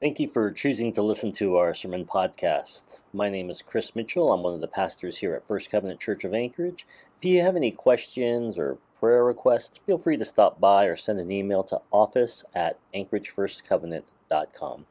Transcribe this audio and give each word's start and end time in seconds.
Thank 0.00 0.18
you 0.18 0.30
for 0.30 0.50
choosing 0.50 0.94
to 0.94 1.02
listen 1.02 1.30
to 1.32 1.56
our 1.58 1.74
sermon 1.74 2.06
podcast. 2.06 3.02
My 3.12 3.28
name 3.28 3.50
is 3.50 3.60
Chris 3.60 3.94
Mitchell. 3.94 4.32
I'm 4.32 4.42
one 4.42 4.54
of 4.54 4.62
the 4.62 4.66
pastors 4.66 5.18
here 5.18 5.34
at 5.34 5.46
First 5.46 5.70
Covenant 5.70 6.00
Church 6.00 6.24
of 6.24 6.32
Anchorage. 6.32 6.86
If 7.18 7.26
you 7.26 7.42
have 7.42 7.54
any 7.54 7.70
questions 7.70 8.56
or 8.56 8.78
prayer 8.98 9.22
requests, 9.22 9.76
feel 9.84 9.98
free 9.98 10.16
to 10.16 10.24
stop 10.24 10.58
by 10.58 10.86
or 10.86 10.96
send 10.96 11.20
an 11.20 11.30
email 11.30 11.62
to 11.64 11.82
office 11.92 12.44
at 12.54 12.78
anchoragefirstcovenant.com. 12.94 14.86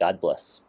God 0.00 0.20
bless. 0.22 0.62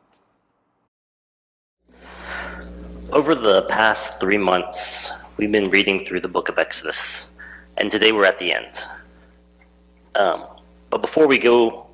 Over 3.13 3.35
the 3.35 3.61
past 3.69 4.19
three 4.19 4.37
months, 4.37 5.13
we've 5.37 5.53
been 5.53 5.69
reading 5.69 6.03
through 6.03 6.19
the 6.19 6.27
book 6.27 6.49
of 6.49 6.59
Exodus, 6.59 7.29
and 7.77 7.89
today 7.89 8.11
we're 8.11 8.25
at 8.25 8.37
the 8.37 8.51
end. 8.51 8.83
Um, 10.15 10.43
but 10.89 11.01
before 11.01 11.25
we 11.25 11.37
go 11.37 11.86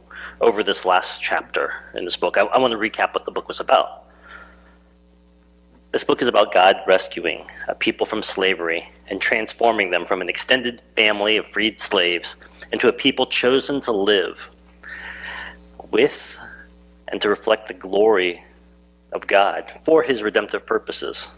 over 0.43 0.61
this 0.61 0.83
last 0.83 1.21
chapter 1.21 1.73
in 1.95 2.03
this 2.03 2.17
book. 2.17 2.37
I, 2.37 2.41
I 2.41 2.59
want 2.59 2.73
to 2.73 2.77
recap 2.77 3.13
what 3.13 3.23
the 3.23 3.31
book 3.31 3.47
was 3.47 3.61
about. 3.61 4.03
This 5.93 6.03
book 6.03 6.21
is 6.21 6.27
about 6.27 6.51
God 6.51 6.81
rescuing 6.85 7.45
a 7.69 7.75
people 7.75 8.05
from 8.05 8.21
slavery 8.21 8.89
and 9.07 9.21
transforming 9.21 9.89
them 9.89 10.05
from 10.05 10.21
an 10.21 10.27
extended 10.27 10.81
family 10.97 11.37
of 11.37 11.47
freed 11.47 11.79
slaves 11.79 12.35
into 12.73 12.89
a 12.89 12.93
people 12.93 13.25
chosen 13.25 13.79
to 13.81 13.93
live 13.93 14.49
with 15.91 16.37
and 17.07 17.21
to 17.21 17.29
reflect 17.29 17.67
the 17.67 17.73
glory 17.73 18.43
of 19.13 19.25
God 19.27 19.71
for 19.85 20.03
his 20.03 20.23
redemptive 20.23 20.65
purposes. 20.65 21.29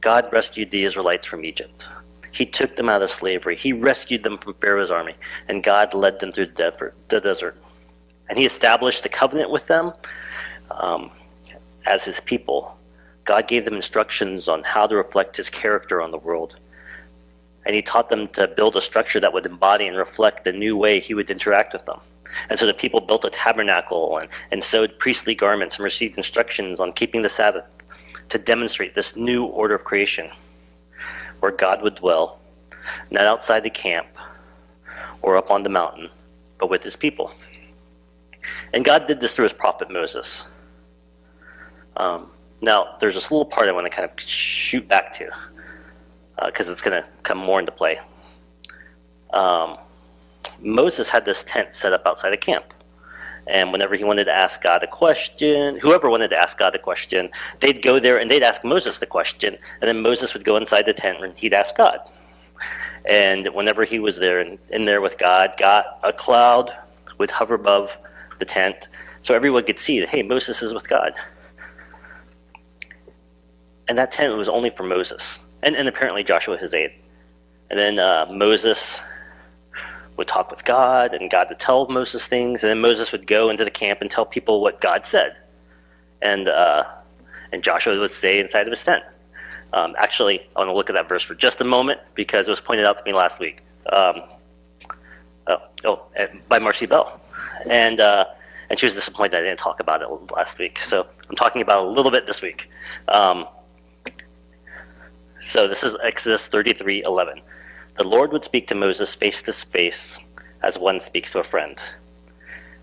God 0.00 0.28
rescued 0.32 0.70
the 0.70 0.84
Israelites 0.84 1.26
from 1.26 1.44
Egypt. 1.44 1.88
He 2.30 2.46
took 2.46 2.76
them 2.76 2.88
out 2.88 3.02
of 3.02 3.10
slavery. 3.10 3.56
He 3.56 3.72
rescued 3.72 4.22
them 4.22 4.38
from 4.38 4.54
Pharaoh's 4.54 4.90
army, 4.92 5.14
and 5.48 5.64
God 5.64 5.92
led 5.92 6.20
them 6.20 6.30
through 6.30 6.52
the 6.54 7.20
desert 7.20 7.56
and 8.28 8.38
he 8.38 8.44
established 8.44 9.04
a 9.06 9.08
covenant 9.08 9.50
with 9.50 9.66
them 9.66 9.92
um, 10.70 11.10
as 11.84 12.04
his 12.04 12.20
people. 12.20 12.76
God 13.24 13.48
gave 13.48 13.64
them 13.64 13.74
instructions 13.74 14.48
on 14.48 14.62
how 14.62 14.86
to 14.86 14.96
reflect 14.96 15.36
his 15.36 15.50
character 15.50 16.00
on 16.00 16.10
the 16.10 16.18
world. 16.18 16.56
And 17.64 17.74
he 17.74 17.82
taught 17.82 18.08
them 18.08 18.28
to 18.28 18.46
build 18.46 18.76
a 18.76 18.80
structure 18.80 19.18
that 19.18 19.32
would 19.32 19.46
embody 19.46 19.86
and 19.86 19.96
reflect 19.96 20.44
the 20.44 20.52
new 20.52 20.76
way 20.76 21.00
he 21.00 21.14
would 21.14 21.30
interact 21.30 21.72
with 21.72 21.84
them. 21.86 22.00
And 22.48 22.58
so 22.58 22.66
the 22.66 22.74
people 22.74 23.00
built 23.00 23.24
a 23.24 23.30
tabernacle 23.30 24.18
and, 24.18 24.28
and 24.50 24.62
sewed 24.62 24.98
priestly 24.98 25.34
garments 25.34 25.76
and 25.76 25.84
received 25.84 26.16
instructions 26.16 26.78
on 26.78 26.92
keeping 26.92 27.22
the 27.22 27.28
Sabbath 27.28 27.64
to 28.28 28.38
demonstrate 28.38 28.94
this 28.94 29.16
new 29.16 29.44
order 29.44 29.74
of 29.74 29.84
creation 29.84 30.30
where 31.40 31.52
God 31.52 31.82
would 31.82 31.96
dwell, 31.96 32.38
not 33.10 33.24
outside 33.24 33.62
the 33.62 33.70
camp 33.70 34.06
or 35.22 35.36
up 35.36 35.50
on 35.50 35.62
the 35.62 35.68
mountain, 35.68 36.08
but 36.58 36.70
with 36.70 36.82
his 36.82 36.96
people. 36.96 37.32
And 38.72 38.84
God 38.84 39.06
did 39.06 39.20
this 39.20 39.34
through 39.34 39.44
his 39.44 39.52
prophet 39.52 39.90
Moses. 39.90 40.46
Um, 41.96 42.30
now, 42.60 42.96
there's 43.00 43.14
this 43.14 43.30
little 43.30 43.44
part 43.44 43.68
I 43.68 43.72
want 43.72 43.86
to 43.86 43.90
kind 43.90 44.08
of 44.08 44.20
shoot 44.20 44.88
back 44.88 45.12
to 45.14 45.30
because 46.44 46.68
uh, 46.68 46.72
it's 46.72 46.82
going 46.82 47.02
to 47.02 47.08
come 47.22 47.38
more 47.38 47.60
into 47.60 47.72
play. 47.72 47.98
Um, 49.32 49.78
Moses 50.60 51.08
had 51.08 51.24
this 51.24 51.44
tent 51.44 51.74
set 51.74 51.92
up 51.92 52.06
outside 52.06 52.32
of 52.32 52.40
camp. 52.40 52.72
And 53.46 53.70
whenever 53.70 53.94
he 53.94 54.02
wanted 54.02 54.24
to 54.24 54.32
ask 54.32 54.60
God 54.60 54.82
a 54.82 54.88
question, 54.88 55.78
whoever 55.78 56.10
wanted 56.10 56.28
to 56.28 56.36
ask 56.36 56.58
God 56.58 56.74
a 56.74 56.78
question, 56.78 57.30
they'd 57.60 57.80
go 57.80 58.00
there 58.00 58.18
and 58.18 58.28
they'd 58.30 58.42
ask 58.42 58.64
Moses 58.64 58.98
the 58.98 59.06
question. 59.06 59.56
And 59.80 59.88
then 59.88 60.00
Moses 60.02 60.34
would 60.34 60.44
go 60.44 60.56
inside 60.56 60.86
the 60.86 60.92
tent 60.92 61.22
and 61.22 61.36
he'd 61.38 61.52
ask 61.52 61.76
God. 61.76 62.00
And 63.04 63.46
whenever 63.54 63.84
he 63.84 64.00
was 64.00 64.16
there 64.18 64.40
in, 64.40 64.58
in 64.70 64.84
there 64.84 65.00
with 65.00 65.16
God, 65.16 65.54
God, 65.58 65.84
a 66.02 66.12
cloud 66.12 66.72
would 67.18 67.30
hover 67.30 67.54
above 67.54 67.96
the 68.38 68.44
tent 68.44 68.88
so 69.26 69.34
everyone 69.34 69.64
could 69.64 69.80
see 69.80 69.98
that, 69.98 70.08
hey, 70.08 70.22
Moses 70.22 70.62
is 70.62 70.72
with 70.72 70.88
God. 70.88 71.12
And 73.88 73.98
that 73.98 74.12
tent 74.12 74.36
was 74.36 74.48
only 74.48 74.70
for 74.70 74.84
Moses, 74.84 75.40
and, 75.64 75.74
and 75.74 75.88
apparently 75.88 76.22
Joshua 76.22 76.56
his 76.56 76.72
aide. 76.72 76.92
And 77.70 77.76
then 77.76 77.98
uh, 77.98 78.26
Moses 78.30 79.00
would 80.16 80.28
talk 80.28 80.50
with 80.50 80.64
God, 80.64 81.12
and 81.12 81.28
God 81.28 81.48
would 81.48 81.58
tell 81.58 81.88
Moses 81.88 82.26
things, 82.26 82.62
and 82.62 82.70
then 82.70 82.80
Moses 82.80 83.10
would 83.10 83.26
go 83.26 83.50
into 83.50 83.64
the 83.64 83.70
camp 83.70 84.00
and 84.00 84.08
tell 84.08 84.24
people 84.24 84.60
what 84.60 84.80
God 84.80 85.04
said. 85.04 85.36
And, 86.22 86.48
uh, 86.48 86.84
and 87.52 87.64
Joshua 87.64 87.98
would 87.98 88.12
stay 88.12 88.38
inside 88.38 88.68
of 88.68 88.70
his 88.70 88.84
tent. 88.84 89.02
Um, 89.72 89.94
actually, 89.98 90.48
I 90.54 90.60
want 90.60 90.70
to 90.70 90.74
look 90.74 90.88
at 90.88 90.94
that 90.94 91.08
verse 91.08 91.24
for 91.24 91.34
just 91.34 91.60
a 91.60 91.64
moment 91.64 92.00
because 92.14 92.46
it 92.46 92.50
was 92.50 92.60
pointed 92.60 92.86
out 92.86 92.98
to 92.98 93.04
me 93.04 93.12
last 93.12 93.40
week. 93.40 93.62
Um, 93.92 94.22
oh, 95.48 95.58
oh, 95.84 96.02
by 96.48 96.60
Marcy 96.60 96.86
Bell 96.86 97.20
and 97.68 98.00
uh, 98.00 98.26
and 98.70 98.78
she 98.78 98.86
was 98.86 98.94
disappointed 98.94 99.36
I 99.36 99.42
didn't 99.42 99.58
talk 99.58 99.80
about 99.80 100.02
it 100.02 100.08
last 100.32 100.58
week. 100.58 100.78
So 100.80 101.06
I'm 101.28 101.36
talking 101.36 101.62
about 101.62 101.84
a 101.84 101.88
little 101.88 102.10
bit 102.10 102.26
this 102.26 102.42
week. 102.42 102.70
Um, 103.08 103.46
so 105.40 105.68
this 105.68 105.82
is 105.82 105.96
Exodus 106.02 106.48
33:11. 106.48 107.40
The 107.96 108.04
Lord 108.04 108.32
would 108.32 108.44
speak 108.44 108.66
to 108.68 108.74
Moses 108.74 109.14
face 109.14 109.42
to 109.42 109.52
face 109.52 110.20
as 110.62 110.78
one 110.78 111.00
speaks 111.00 111.30
to 111.30 111.38
a 111.38 111.44
friend. 111.44 111.80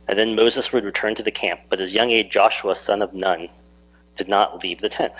And 0.08 0.20
then 0.20 0.36
Moses 0.36 0.72
would 0.74 0.84
return 0.84 1.16
to 1.16 1.24
the 1.24 1.32
camp, 1.32 1.62
but 1.70 1.80
his 1.80 1.94
young 1.94 2.12
aide 2.12 2.32
Joshua, 2.32 2.76
son 2.76 3.02
of 3.02 3.14
Nun, 3.14 3.50
did 4.16 4.28
not 4.28 4.64
leave 4.64 4.82
the 4.82 4.90
tent. 4.90 5.14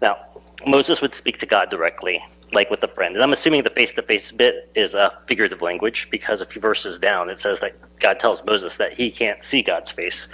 Now, 0.00 0.18
Moses 0.66 1.02
would 1.02 1.14
speak 1.14 1.38
to 1.38 1.46
God 1.46 1.70
directly, 1.70 2.20
like 2.52 2.70
with 2.70 2.82
a 2.82 2.88
friend. 2.88 3.14
And 3.14 3.22
I'm 3.22 3.32
assuming 3.32 3.62
the 3.62 3.70
face 3.70 3.92
to 3.94 4.02
face 4.02 4.32
bit 4.32 4.70
is 4.74 4.94
a 4.94 5.18
figurative 5.26 5.62
language 5.62 6.08
because 6.10 6.40
a 6.40 6.46
few 6.46 6.60
verses 6.60 6.98
down 6.98 7.28
it 7.28 7.38
says 7.38 7.60
that 7.60 7.74
God 7.98 8.18
tells 8.18 8.44
Moses 8.44 8.76
that 8.76 8.92
he 8.94 9.10
can't 9.10 9.42
see 9.42 9.62
God's 9.62 9.90
face 9.90 10.28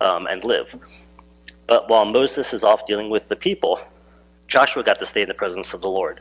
um, 0.00 0.26
and 0.26 0.42
live. 0.44 0.76
But 1.66 1.88
while 1.88 2.04
Moses 2.04 2.52
is 2.52 2.64
off 2.64 2.86
dealing 2.86 3.10
with 3.10 3.28
the 3.28 3.36
people, 3.36 3.80
Joshua 4.48 4.82
got 4.82 4.98
to 4.98 5.06
stay 5.06 5.22
in 5.22 5.28
the 5.28 5.34
presence 5.34 5.72
of 5.72 5.80
the 5.80 5.88
Lord. 5.88 6.20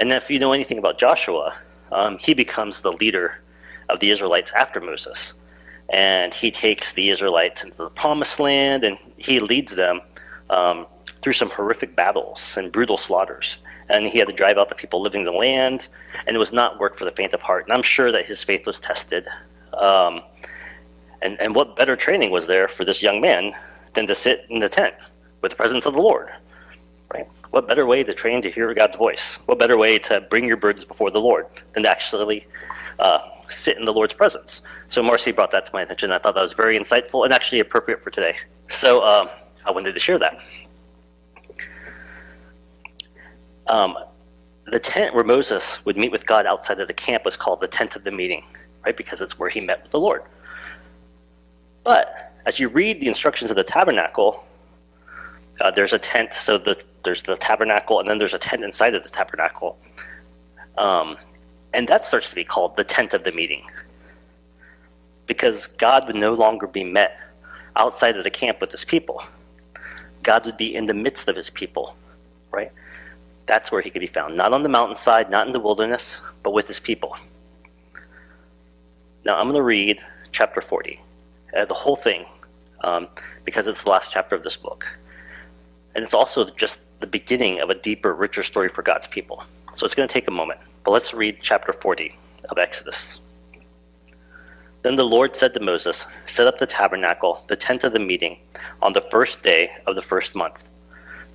And 0.00 0.12
if 0.12 0.30
you 0.30 0.38
know 0.38 0.52
anything 0.52 0.78
about 0.78 0.98
Joshua, 0.98 1.56
um, 1.90 2.18
he 2.18 2.34
becomes 2.34 2.80
the 2.80 2.92
leader 2.92 3.40
of 3.88 4.00
the 4.00 4.10
Israelites 4.10 4.52
after 4.52 4.80
Moses. 4.80 5.34
And 5.90 6.32
he 6.32 6.50
takes 6.50 6.92
the 6.92 7.10
Israelites 7.10 7.64
into 7.64 7.76
the 7.76 7.90
promised 7.90 8.38
land 8.38 8.84
and 8.84 8.98
he 9.16 9.40
leads 9.40 9.74
them 9.74 10.00
um, 10.50 10.86
through 11.22 11.32
some 11.32 11.50
horrific 11.50 11.96
battles 11.96 12.56
and 12.56 12.70
brutal 12.72 12.96
slaughters 12.96 13.58
and 13.88 14.06
he 14.06 14.18
had 14.18 14.28
to 14.28 14.34
drive 14.34 14.58
out 14.58 14.68
the 14.68 14.74
people 14.74 15.00
living 15.00 15.20
in 15.20 15.26
the 15.26 15.32
land, 15.32 15.88
and 16.26 16.36
it 16.36 16.38
was 16.38 16.52
not 16.52 16.78
work 16.78 16.96
for 16.96 17.04
the 17.04 17.10
faint 17.10 17.32
of 17.32 17.40
heart. 17.40 17.64
And 17.64 17.72
I'm 17.72 17.82
sure 17.82 18.12
that 18.12 18.24
his 18.24 18.44
faith 18.44 18.66
was 18.66 18.78
tested. 18.78 19.26
Um, 19.72 20.22
and, 21.22 21.40
and 21.40 21.54
what 21.54 21.76
better 21.76 21.96
training 21.96 22.30
was 22.30 22.46
there 22.46 22.68
for 22.68 22.84
this 22.84 23.02
young 23.02 23.20
man 23.20 23.52
than 23.94 24.06
to 24.06 24.14
sit 24.14 24.46
in 24.50 24.60
the 24.60 24.68
tent 24.68 24.94
with 25.40 25.50
the 25.50 25.56
presence 25.56 25.86
of 25.86 25.94
the 25.94 26.02
Lord? 26.02 26.28
Right? 27.12 27.26
What 27.50 27.66
better 27.66 27.86
way 27.86 28.04
to 28.04 28.12
train 28.12 28.42
to 28.42 28.50
hear 28.50 28.72
God's 28.74 28.96
voice? 28.96 29.38
What 29.46 29.58
better 29.58 29.78
way 29.78 29.98
to 30.00 30.20
bring 30.20 30.44
your 30.44 30.58
burdens 30.58 30.84
before 30.84 31.10
the 31.10 31.20
Lord 31.20 31.46
than 31.72 31.84
to 31.84 31.88
actually 31.88 32.46
uh, 32.98 33.20
sit 33.48 33.78
in 33.78 33.86
the 33.86 33.92
Lord's 33.92 34.12
presence? 34.12 34.60
So 34.88 35.02
Marcy 35.02 35.32
brought 35.32 35.50
that 35.52 35.64
to 35.64 35.70
my 35.72 35.82
attention. 35.82 36.12
I 36.12 36.18
thought 36.18 36.34
that 36.34 36.42
was 36.42 36.52
very 36.52 36.78
insightful 36.78 37.24
and 37.24 37.32
actually 37.32 37.60
appropriate 37.60 38.04
for 38.04 38.10
today. 38.10 38.36
So 38.68 39.02
um, 39.02 39.30
I 39.64 39.70
wanted 39.70 39.94
to 39.94 40.00
share 40.00 40.18
that. 40.18 40.38
Um, 43.68 43.96
the 44.66 44.78
tent 44.78 45.14
where 45.14 45.24
Moses 45.24 45.84
would 45.84 45.96
meet 45.96 46.12
with 46.12 46.26
God 46.26 46.46
outside 46.46 46.80
of 46.80 46.88
the 46.88 46.94
camp 46.94 47.24
was 47.24 47.36
called 47.36 47.60
the 47.60 47.68
tent 47.68 47.96
of 47.96 48.04
the 48.04 48.10
meeting, 48.10 48.44
right? 48.84 48.96
Because 48.96 49.20
it's 49.20 49.38
where 49.38 49.48
he 49.48 49.60
met 49.60 49.82
with 49.82 49.92
the 49.92 50.00
Lord. 50.00 50.22
But 51.84 52.32
as 52.46 52.58
you 52.58 52.68
read 52.68 53.00
the 53.00 53.08
instructions 53.08 53.50
of 53.50 53.56
the 53.56 53.64
tabernacle, 53.64 54.44
uh, 55.60 55.70
there's 55.70 55.92
a 55.92 55.98
tent. 55.98 56.32
So 56.32 56.58
the, 56.58 56.82
there's 57.04 57.22
the 57.22 57.36
tabernacle, 57.36 58.00
and 58.00 58.08
then 58.08 58.18
there's 58.18 58.34
a 58.34 58.38
tent 58.38 58.62
inside 58.62 58.94
of 58.94 59.02
the 59.02 59.08
tabernacle. 59.08 59.78
Um, 60.76 61.16
and 61.72 61.88
that 61.88 62.04
starts 62.04 62.28
to 62.28 62.34
be 62.34 62.44
called 62.44 62.76
the 62.76 62.84
tent 62.84 63.14
of 63.14 63.24
the 63.24 63.32
meeting. 63.32 63.62
Because 65.26 65.66
God 65.66 66.06
would 66.06 66.16
no 66.16 66.34
longer 66.34 66.66
be 66.66 66.84
met 66.84 67.18
outside 67.76 68.16
of 68.16 68.24
the 68.24 68.30
camp 68.30 68.60
with 68.60 68.72
his 68.72 68.84
people. 68.84 69.22
God 70.22 70.44
would 70.46 70.56
be 70.56 70.74
in 70.74 70.86
the 70.86 70.94
midst 70.94 71.28
of 71.28 71.36
his 71.36 71.50
people, 71.50 71.94
right? 72.50 72.72
That's 73.48 73.72
where 73.72 73.80
he 73.80 73.88
could 73.88 74.00
be 74.00 74.06
found. 74.06 74.36
Not 74.36 74.52
on 74.52 74.62
the 74.62 74.68
mountainside, 74.68 75.30
not 75.30 75.46
in 75.46 75.52
the 75.52 75.58
wilderness, 75.58 76.20
but 76.42 76.52
with 76.52 76.68
his 76.68 76.78
people. 76.78 77.16
Now 79.24 79.38
I'm 79.38 79.46
going 79.46 79.56
to 79.56 79.62
read 79.62 80.04
chapter 80.32 80.60
40, 80.60 81.00
uh, 81.56 81.64
the 81.64 81.74
whole 81.74 81.96
thing, 81.96 82.26
um, 82.84 83.08
because 83.46 83.66
it's 83.66 83.84
the 83.84 83.90
last 83.90 84.12
chapter 84.12 84.36
of 84.36 84.42
this 84.44 84.56
book. 84.56 84.86
And 85.94 86.04
it's 86.04 86.12
also 86.12 86.50
just 86.50 86.78
the 87.00 87.06
beginning 87.06 87.60
of 87.60 87.70
a 87.70 87.74
deeper, 87.74 88.14
richer 88.14 88.42
story 88.42 88.68
for 88.68 88.82
God's 88.82 89.06
people. 89.06 89.42
So 89.72 89.86
it's 89.86 89.94
going 89.94 90.06
to 90.06 90.12
take 90.12 90.28
a 90.28 90.32
moment. 90.32 90.60
But 90.84 90.90
let's 90.90 91.14
read 91.14 91.38
chapter 91.40 91.72
40 91.72 92.14
of 92.50 92.58
Exodus. 92.58 93.20
Then 94.82 94.96
the 94.96 95.04
Lord 95.04 95.34
said 95.34 95.54
to 95.54 95.60
Moses, 95.60 96.04
Set 96.26 96.46
up 96.46 96.58
the 96.58 96.66
tabernacle, 96.66 97.44
the 97.48 97.56
tent 97.56 97.82
of 97.82 97.94
the 97.94 97.98
meeting, 97.98 98.38
on 98.82 98.92
the 98.92 99.00
first 99.00 99.42
day 99.42 99.70
of 99.86 99.96
the 99.96 100.02
first 100.02 100.34
month 100.34 100.64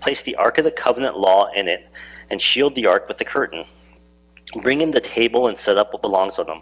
Place 0.03 0.21
the 0.21 0.35
Ark 0.35 0.57
of 0.57 0.65
the 0.65 0.71
Covenant 0.71 1.17
law 1.17 1.49
in 1.55 1.69
it, 1.69 1.87
and 2.29 2.41
shield 2.41 2.75
the 2.75 2.87
Ark 2.87 3.07
with 3.07 3.19
the 3.19 3.23
curtain. 3.23 3.63
Bring 4.61 4.81
in 4.81 4.91
the 4.91 4.99
table 4.99 5.47
and 5.47 5.57
set 5.57 5.77
up 5.77 5.93
what 5.93 6.01
belongs 6.01 6.37
on 6.37 6.47
them 6.47 6.61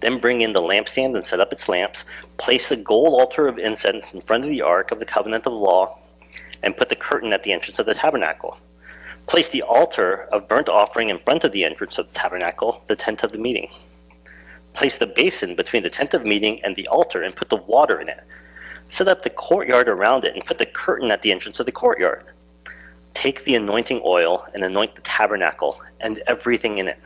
Then 0.00 0.18
bring 0.18 0.40
in 0.40 0.54
the 0.54 0.62
lampstand 0.62 1.14
and 1.14 1.22
set 1.22 1.38
up 1.38 1.52
its 1.52 1.68
lamps. 1.68 2.06
Place 2.38 2.70
a 2.70 2.76
gold 2.76 3.08
altar 3.08 3.46
of 3.46 3.58
incense 3.58 4.14
in 4.14 4.22
front 4.22 4.44
of 4.44 4.48
the 4.48 4.62
ark 4.62 4.90
of 4.90 5.00
the 5.00 5.04
covenant 5.04 5.46
of 5.46 5.52
the 5.52 5.58
law, 5.58 5.98
and 6.62 6.78
put 6.78 6.88
the 6.88 6.96
curtain 6.96 7.34
at 7.34 7.42
the 7.42 7.52
entrance 7.52 7.78
of 7.78 7.84
the 7.84 7.92
tabernacle. 7.92 8.56
Place 9.26 9.50
the 9.50 9.60
altar 9.60 10.26
of 10.32 10.48
burnt 10.48 10.70
offering 10.70 11.10
in 11.10 11.18
front 11.18 11.44
of 11.44 11.52
the 11.52 11.66
entrance 11.66 11.98
of 11.98 12.10
the 12.10 12.18
tabernacle, 12.18 12.82
the 12.86 12.96
tent 12.96 13.22
of 13.22 13.32
the 13.32 13.38
meeting. 13.38 13.68
Place 14.72 14.96
the 14.96 15.06
basin 15.06 15.54
between 15.54 15.82
the 15.82 15.90
tent 15.90 16.14
of 16.14 16.24
meeting 16.24 16.64
and 16.64 16.74
the 16.74 16.88
altar, 16.88 17.22
and 17.22 17.36
put 17.36 17.50
the 17.50 17.56
water 17.56 18.00
in 18.00 18.08
it. 18.08 18.24
Set 18.88 19.08
up 19.08 19.24
the 19.24 19.28
courtyard 19.28 19.90
around 19.90 20.24
it, 20.24 20.34
and 20.34 20.46
put 20.46 20.56
the 20.56 20.64
curtain 20.64 21.10
at 21.10 21.20
the 21.20 21.30
entrance 21.30 21.60
of 21.60 21.66
the 21.66 21.72
courtyard. 21.72 22.24
Take 23.14 23.44
the 23.44 23.54
anointing 23.54 24.00
oil 24.04 24.46
and 24.54 24.64
anoint 24.64 24.94
the 24.94 25.02
tabernacle 25.02 25.80
and 26.00 26.18
everything 26.26 26.78
in 26.78 26.88
it 26.88 26.98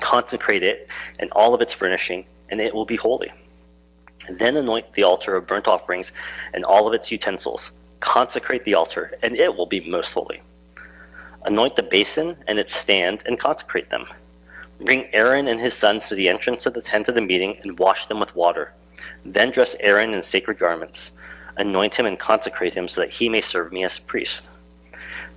consecrate 0.00 0.62
it 0.62 0.88
and 1.18 1.30
all 1.32 1.54
of 1.54 1.60
its 1.60 1.72
furnishing, 1.72 2.24
and 2.50 2.60
it 2.60 2.74
will 2.74 2.84
be 2.84 2.96
holy. 2.96 3.32
And 4.26 4.38
then 4.38 4.56
anoint 4.56 4.92
the 4.94 5.04
altar 5.04 5.36
of 5.36 5.46
burnt 5.46 5.68
offerings 5.68 6.12
and 6.52 6.64
all 6.64 6.86
of 6.86 6.94
its 6.94 7.10
utensils. 7.10 7.70
Consecrate 8.00 8.64
the 8.64 8.74
altar, 8.74 9.16
and 9.22 9.36
it 9.36 9.54
will 9.54 9.66
be 9.66 9.88
most 9.88 10.12
holy. 10.12 10.42
Anoint 11.44 11.76
the 11.76 11.82
basin 11.82 12.36
and 12.46 12.58
its 12.58 12.74
stand, 12.74 13.22
and 13.26 13.38
consecrate 13.38 13.90
them. 13.90 14.06
Bring 14.80 15.12
Aaron 15.14 15.48
and 15.48 15.60
his 15.60 15.74
sons 15.74 16.06
to 16.06 16.14
the 16.14 16.28
entrance 16.28 16.66
of 16.66 16.74
the 16.74 16.82
tent 16.82 17.08
of 17.08 17.14
the 17.14 17.20
meeting, 17.20 17.58
and 17.62 17.78
wash 17.78 18.06
them 18.06 18.20
with 18.20 18.34
water. 18.34 18.72
Then 19.24 19.50
dress 19.50 19.76
Aaron 19.80 20.12
in 20.12 20.22
sacred 20.22 20.58
garments. 20.58 21.12
Anoint 21.56 21.94
him 21.94 22.04
and 22.04 22.18
consecrate 22.18 22.74
him, 22.74 22.88
so 22.88 23.00
that 23.00 23.14
he 23.14 23.28
may 23.28 23.40
serve 23.40 23.72
me 23.72 23.84
as 23.84 23.98
priest. 23.98 24.48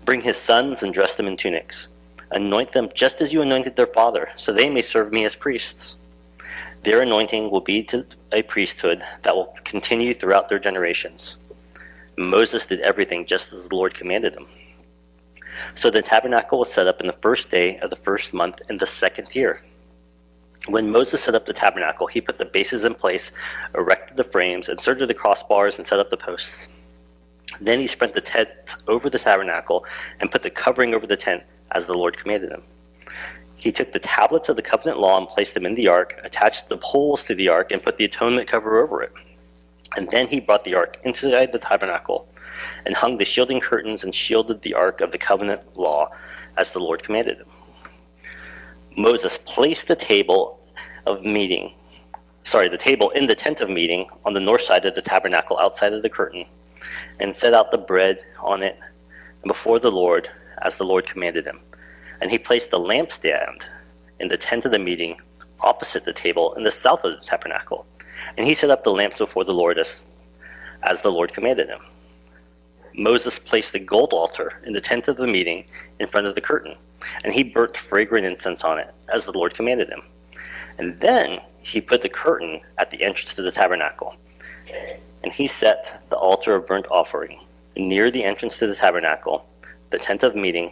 Bring 0.09 0.21
his 0.21 0.37
sons 0.37 0.81
and 0.81 0.91
dress 0.91 1.13
them 1.13 1.27
in 1.27 1.37
tunics 1.37 1.87
Anoint 2.31 2.71
them 2.71 2.89
just 2.95 3.21
as 3.21 3.31
you 3.31 3.43
anointed 3.43 3.75
their 3.75 3.85
father, 3.85 4.29
so 4.37 4.51
they 4.51 4.67
may 4.67 4.81
serve 4.81 5.13
me 5.13 5.23
as 5.23 5.35
priests. 5.35 5.97
Their 6.81 7.03
anointing 7.03 7.51
will 7.51 7.61
be 7.61 7.83
to 7.83 8.07
a 8.31 8.41
priesthood 8.41 9.03
that 9.21 9.35
will 9.35 9.55
continue 9.63 10.15
throughout 10.15 10.49
their 10.49 10.57
generations. 10.57 11.37
Moses 12.17 12.65
did 12.65 12.79
everything 12.79 13.27
just 13.27 13.53
as 13.53 13.67
the 13.67 13.75
Lord 13.75 13.93
commanded 13.93 14.33
him. 14.33 14.47
So 15.75 15.91
the 15.91 16.01
tabernacle 16.01 16.57
was 16.57 16.73
set 16.73 16.87
up 16.87 17.01
in 17.01 17.05
the 17.05 17.21
first 17.21 17.51
day 17.51 17.77
of 17.77 17.91
the 17.91 17.95
first 17.95 18.33
month 18.33 18.63
in 18.67 18.77
the 18.77 18.87
second 18.87 19.35
year. 19.35 19.63
When 20.65 20.91
Moses 20.91 21.21
set 21.21 21.35
up 21.35 21.45
the 21.45 21.53
tabernacle, 21.53 22.07
he 22.07 22.19
put 22.19 22.39
the 22.39 22.45
bases 22.45 22.83
in 22.83 22.95
place, 22.95 23.31
erected 23.75 24.17
the 24.17 24.23
frames, 24.23 24.69
inserted 24.69 25.07
the 25.07 25.13
crossbars, 25.13 25.77
and 25.77 25.85
set 25.85 25.99
up 25.99 26.09
the 26.09 26.17
posts. 26.17 26.67
Then 27.59 27.79
he 27.79 27.87
spread 27.87 28.13
the 28.13 28.21
tent 28.21 28.49
over 28.87 29.09
the 29.09 29.19
tabernacle 29.19 29.85
and 30.19 30.31
put 30.31 30.43
the 30.43 30.49
covering 30.49 30.93
over 30.93 31.07
the 31.07 31.17
tent 31.17 31.43
as 31.71 31.85
the 31.85 31.93
Lord 31.93 32.17
commanded 32.17 32.51
him. 32.51 32.63
He 33.55 33.71
took 33.71 33.91
the 33.91 33.99
tablets 33.99 34.47
of 34.47 34.55
the 34.55 34.61
covenant 34.61 34.99
law 34.99 35.17
and 35.17 35.27
placed 35.27 35.53
them 35.53 35.65
in 35.65 35.75
the 35.75 35.87
ark, 35.87 36.19
attached 36.23 36.69
the 36.69 36.77
poles 36.77 37.23
to 37.23 37.35
the 37.35 37.49
ark, 37.49 37.71
and 37.71 37.83
put 37.83 37.97
the 37.97 38.05
atonement 38.05 38.47
cover 38.47 38.81
over 38.81 39.01
it. 39.01 39.11
And 39.97 40.09
then 40.09 40.27
he 40.27 40.39
brought 40.39 40.63
the 40.63 40.75
ark 40.75 40.97
inside 41.03 41.51
the 41.51 41.59
tabernacle 41.59 42.27
and 42.85 42.95
hung 42.95 43.17
the 43.17 43.25
shielding 43.25 43.59
curtains 43.59 44.03
and 44.03 44.13
shielded 44.13 44.61
the 44.61 44.73
ark 44.73 45.01
of 45.01 45.11
the 45.11 45.17
covenant 45.17 45.77
law 45.77 46.09
as 46.55 46.71
the 46.71 46.79
Lord 46.79 47.03
commanded 47.03 47.39
him. 47.39 47.47
Moses 48.95 49.37
placed 49.45 49.87
the 49.87 49.95
table 49.95 50.59
of 51.05 51.23
meeting, 51.23 51.73
sorry, 52.43 52.69
the 52.69 52.77
table 52.77 53.09
in 53.11 53.27
the 53.27 53.35
tent 53.35 53.61
of 53.61 53.69
meeting 53.69 54.07
on 54.25 54.33
the 54.33 54.39
north 54.39 54.61
side 54.61 54.85
of 54.85 54.95
the 54.95 55.01
tabernacle 55.01 55.57
outside 55.59 55.93
of 55.93 56.01
the 56.01 56.09
curtain 56.09 56.45
and 57.19 57.35
set 57.35 57.53
out 57.53 57.71
the 57.71 57.77
bread 57.77 58.19
on 58.39 58.63
it 58.63 58.79
before 59.45 59.79
the 59.79 59.91
Lord 59.91 60.29
as 60.61 60.77
the 60.77 60.85
Lord 60.85 61.05
commanded 61.05 61.45
him. 61.45 61.59
And 62.21 62.29
he 62.29 62.37
placed 62.37 62.71
the 62.71 62.79
lampstand 62.79 63.65
in 64.19 64.27
the 64.27 64.37
tent 64.37 64.65
of 64.65 64.71
the 64.71 64.79
meeting 64.79 65.17
opposite 65.61 66.05
the 66.05 66.13
table 66.13 66.53
in 66.53 66.63
the 66.63 66.71
south 66.71 67.03
of 67.03 67.11
the 67.11 67.25
tabernacle. 67.25 67.85
And 68.37 68.45
he 68.45 68.55
set 68.55 68.69
up 68.69 68.83
the 68.83 68.91
lamps 68.91 69.17
before 69.17 69.43
the 69.43 69.53
Lord 69.53 69.77
as, 69.77 70.05
as 70.83 71.01
the 71.01 71.11
Lord 71.11 71.33
commanded 71.33 71.69
him. 71.69 71.79
Moses 72.95 73.39
placed 73.39 73.73
the 73.73 73.79
gold 73.79 74.13
altar 74.13 74.61
in 74.65 74.73
the 74.73 74.81
tent 74.81 75.07
of 75.07 75.17
the 75.17 75.27
meeting 75.27 75.65
in 75.99 76.07
front 76.07 76.27
of 76.27 76.35
the 76.35 76.41
curtain, 76.41 76.75
and 77.23 77.33
he 77.33 77.43
burnt 77.43 77.77
fragrant 77.77 78.25
incense 78.25 78.63
on 78.63 78.79
it, 78.79 78.93
as 79.13 79.25
the 79.25 79.31
Lord 79.31 79.53
commanded 79.53 79.89
him. 79.89 80.01
And 80.77 80.99
then 80.99 81.39
he 81.61 81.81
put 81.81 82.01
the 82.01 82.09
curtain 82.09 82.61
at 82.77 82.89
the 82.89 83.01
entrance 83.01 83.33
to 83.35 83.41
the 83.41 83.51
tabernacle. 83.51 84.15
And 85.23 85.33
he 85.33 85.47
set 85.47 86.01
the 86.09 86.15
altar 86.15 86.55
of 86.55 86.67
burnt 86.67 86.87
offering 86.89 87.39
near 87.75 88.11
the 88.11 88.23
entrance 88.23 88.57
to 88.57 88.67
the 88.67 88.75
tabernacle 88.75 89.45
the 89.89 89.97
tent 89.97 90.23
of 90.23 90.35
meeting, 90.35 90.71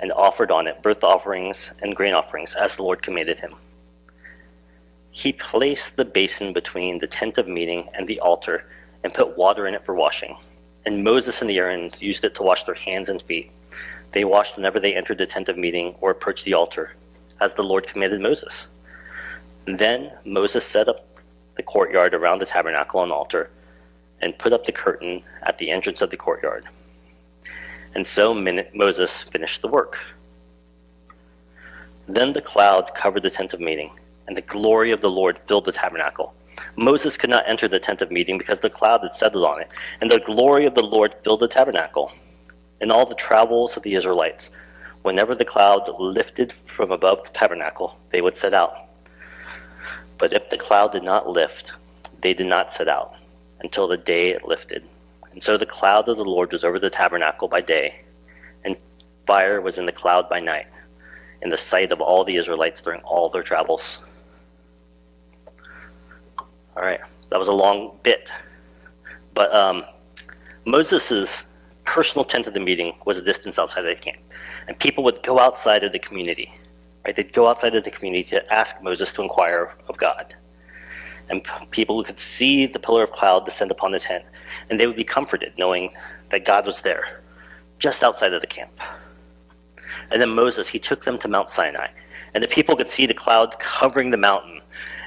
and 0.00 0.12
offered 0.12 0.50
on 0.50 0.66
it 0.66 0.82
burnt 0.82 1.02
offerings 1.02 1.72
and 1.80 1.96
grain 1.96 2.12
offerings, 2.12 2.54
as 2.54 2.76
the 2.76 2.82
Lord 2.82 3.02
commanded 3.02 3.38
him. 3.38 3.54
He 5.10 5.32
placed 5.32 5.96
the 5.96 6.04
basin 6.04 6.52
between 6.52 6.98
the 6.98 7.06
tent 7.06 7.38
of 7.38 7.48
meeting 7.48 7.88
and 7.94 8.06
the 8.06 8.20
altar, 8.20 8.66
and 9.04 9.14
put 9.14 9.36
water 9.36 9.66
in 9.66 9.74
it 9.74 9.84
for 9.84 9.94
washing. 9.94 10.36
And 10.84 11.04
Moses 11.04 11.40
and 11.40 11.48
the 11.48 11.58
Aarons 11.58 12.02
used 12.02 12.24
it 12.24 12.34
to 12.36 12.42
wash 12.42 12.64
their 12.64 12.74
hands 12.74 13.08
and 13.08 13.22
feet. 13.22 13.50
They 14.12 14.24
washed 14.24 14.56
whenever 14.56 14.78
they 14.78 14.94
entered 14.94 15.18
the 15.18 15.26
tent 15.26 15.48
of 15.48 15.56
meeting 15.56 15.94
or 16.00 16.10
approached 16.10 16.44
the 16.44 16.54
altar, 16.54 16.92
as 17.40 17.54
the 17.54 17.64
Lord 17.64 17.86
commanded 17.86 18.20
Moses. 18.20 18.68
Then 19.64 20.12
Moses 20.24 20.64
set 20.64 20.88
up 20.88 21.11
the 21.56 21.62
courtyard 21.62 22.14
around 22.14 22.38
the 22.38 22.46
tabernacle 22.46 23.02
and 23.02 23.12
altar, 23.12 23.50
and 24.20 24.38
put 24.38 24.52
up 24.52 24.64
the 24.64 24.72
curtain 24.72 25.22
at 25.42 25.58
the 25.58 25.70
entrance 25.70 26.00
of 26.00 26.10
the 26.10 26.16
courtyard. 26.16 26.66
And 27.94 28.06
so 28.06 28.32
Moses 28.74 29.22
finished 29.22 29.60
the 29.60 29.68
work. 29.68 29.98
Then 32.08 32.32
the 32.32 32.40
cloud 32.40 32.94
covered 32.94 33.22
the 33.22 33.30
tent 33.30 33.52
of 33.52 33.60
meeting, 33.60 33.90
and 34.26 34.36
the 34.36 34.42
glory 34.42 34.90
of 34.92 35.00
the 35.00 35.10
Lord 35.10 35.38
filled 35.46 35.66
the 35.66 35.72
tabernacle. 35.72 36.34
Moses 36.76 37.16
could 37.16 37.30
not 37.30 37.48
enter 37.48 37.68
the 37.68 37.80
tent 37.80 38.02
of 38.02 38.10
meeting 38.10 38.38
because 38.38 38.60
the 38.60 38.70
cloud 38.70 39.02
had 39.02 39.12
settled 39.12 39.44
on 39.44 39.60
it, 39.60 39.70
and 40.00 40.10
the 40.10 40.20
glory 40.20 40.64
of 40.66 40.74
the 40.74 40.82
Lord 40.82 41.14
filled 41.22 41.40
the 41.40 41.48
tabernacle. 41.48 42.12
In 42.80 42.90
all 42.90 43.06
the 43.06 43.14
travels 43.14 43.76
of 43.76 43.82
the 43.82 43.94
Israelites, 43.94 44.50
whenever 45.02 45.34
the 45.34 45.44
cloud 45.44 45.88
lifted 45.98 46.52
from 46.52 46.90
above 46.90 47.24
the 47.24 47.30
tabernacle, 47.30 47.98
they 48.10 48.20
would 48.20 48.36
set 48.36 48.54
out. 48.54 48.88
But 50.22 50.32
if 50.32 50.50
the 50.50 50.56
cloud 50.56 50.92
did 50.92 51.02
not 51.02 51.28
lift, 51.28 51.72
they 52.20 52.32
did 52.32 52.46
not 52.46 52.70
set 52.70 52.86
out 52.86 53.16
until 53.58 53.88
the 53.88 53.96
day 53.96 54.28
it 54.28 54.46
lifted. 54.46 54.84
And 55.32 55.42
so 55.42 55.56
the 55.56 55.66
cloud 55.66 56.08
of 56.08 56.16
the 56.16 56.24
Lord 56.24 56.52
was 56.52 56.62
over 56.62 56.78
the 56.78 56.90
tabernacle 56.90 57.48
by 57.48 57.60
day, 57.60 58.04
and 58.64 58.76
fire 59.26 59.60
was 59.60 59.78
in 59.78 59.86
the 59.86 59.90
cloud 59.90 60.28
by 60.28 60.38
night, 60.38 60.68
in 61.42 61.48
the 61.48 61.56
sight 61.56 61.90
of 61.90 62.00
all 62.00 62.22
the 62.22 62.36
Israelites 62.36 62.80
during 62.80 63.00
all 63.00 63.30
their 63.30 63.42
travels. 63.42 63.98
All 66.76 66.84
right, 66.84 67.00
that 67.30 67.38
was 67.40 67.48
a 67.48 67.52
long 67.52 67.98
bit. 68.04 68.30
But 69.34 69.52
um, 69.52 69.84
Moses' 70.64 71.42
personal 71.84 72.24
tent 72.24 72.46
of 72.46 72.54
the 72.54 72.60
meeting 72.60 72.94
was 73.04 73.18
a 73.18 73.22
distance 73.22 73.58
outside 73.58 73.86
of 73.86 73.96
the 73.96 74.00
camp. 74.00 74.18
And 74.68 74.78
people 74.78 75.02
would 75.02 75.20
go 75.24 75.40
outside 75.40 75.82
of 75.82 75.90
the 75.90 75.98
community. 75.98 76.48
Right? 77.04 77.14
They'd 77.14 77.32
go 77.32 77.48
outside 77.48 77.74
of 77.74 77.84
the 77.84 77.90
community 77.90 78.30
to 78.30 78.52
ask 78.52 78.82
Moses 78.82 79.12
to 79.12 79.22
inquire 79.22 79.74
of 79.88 79.96
God. 79.96 80.34
And 81.30 81.46
people 81.70 82.02
could 82.04 82.20
see 82.20 82.66
the 82.66 82.78
pillar 82.78 83.02
of 83.02 83.12
cloud 83.12 83.44
descend 83.44 83.70
upon 83.70 83.92
the 83.92 84.00
tent 84.00 84.24
and 84.70 84.78
they 84.78 84.86
would 84.86 84.96
be 84.96 85.04
comforted 85.04 85.52
knowing 85.58 85.94
that 86.30 86.44
God 86.44 86.66
was 86.66 86.82
there, 86.82 87.22
just 87.78 88.02
outside 88.02 88.32
of 88.32 88.40
the 88.40 88.46
camp. 88.46 88.78
And 90.10 90.20
then 90.20 90.30
Moses, 90.30 90.68
he 90.68 90.78
took 90.78 91.04
them 91.04 91.18
to 91.18 91.28
Mount 91.28 91.50
Sinai, 91.50 91.88
and 92.34 92.42
the 92.42 92.48
people 92.48 92.76
could 92.76 92.88
see 92.88 93.06
the 93.06 93.14
cloud 93.14 93.58
covering 93.58 94.10
the 94.10 94.16
mountain. 94.16 94.60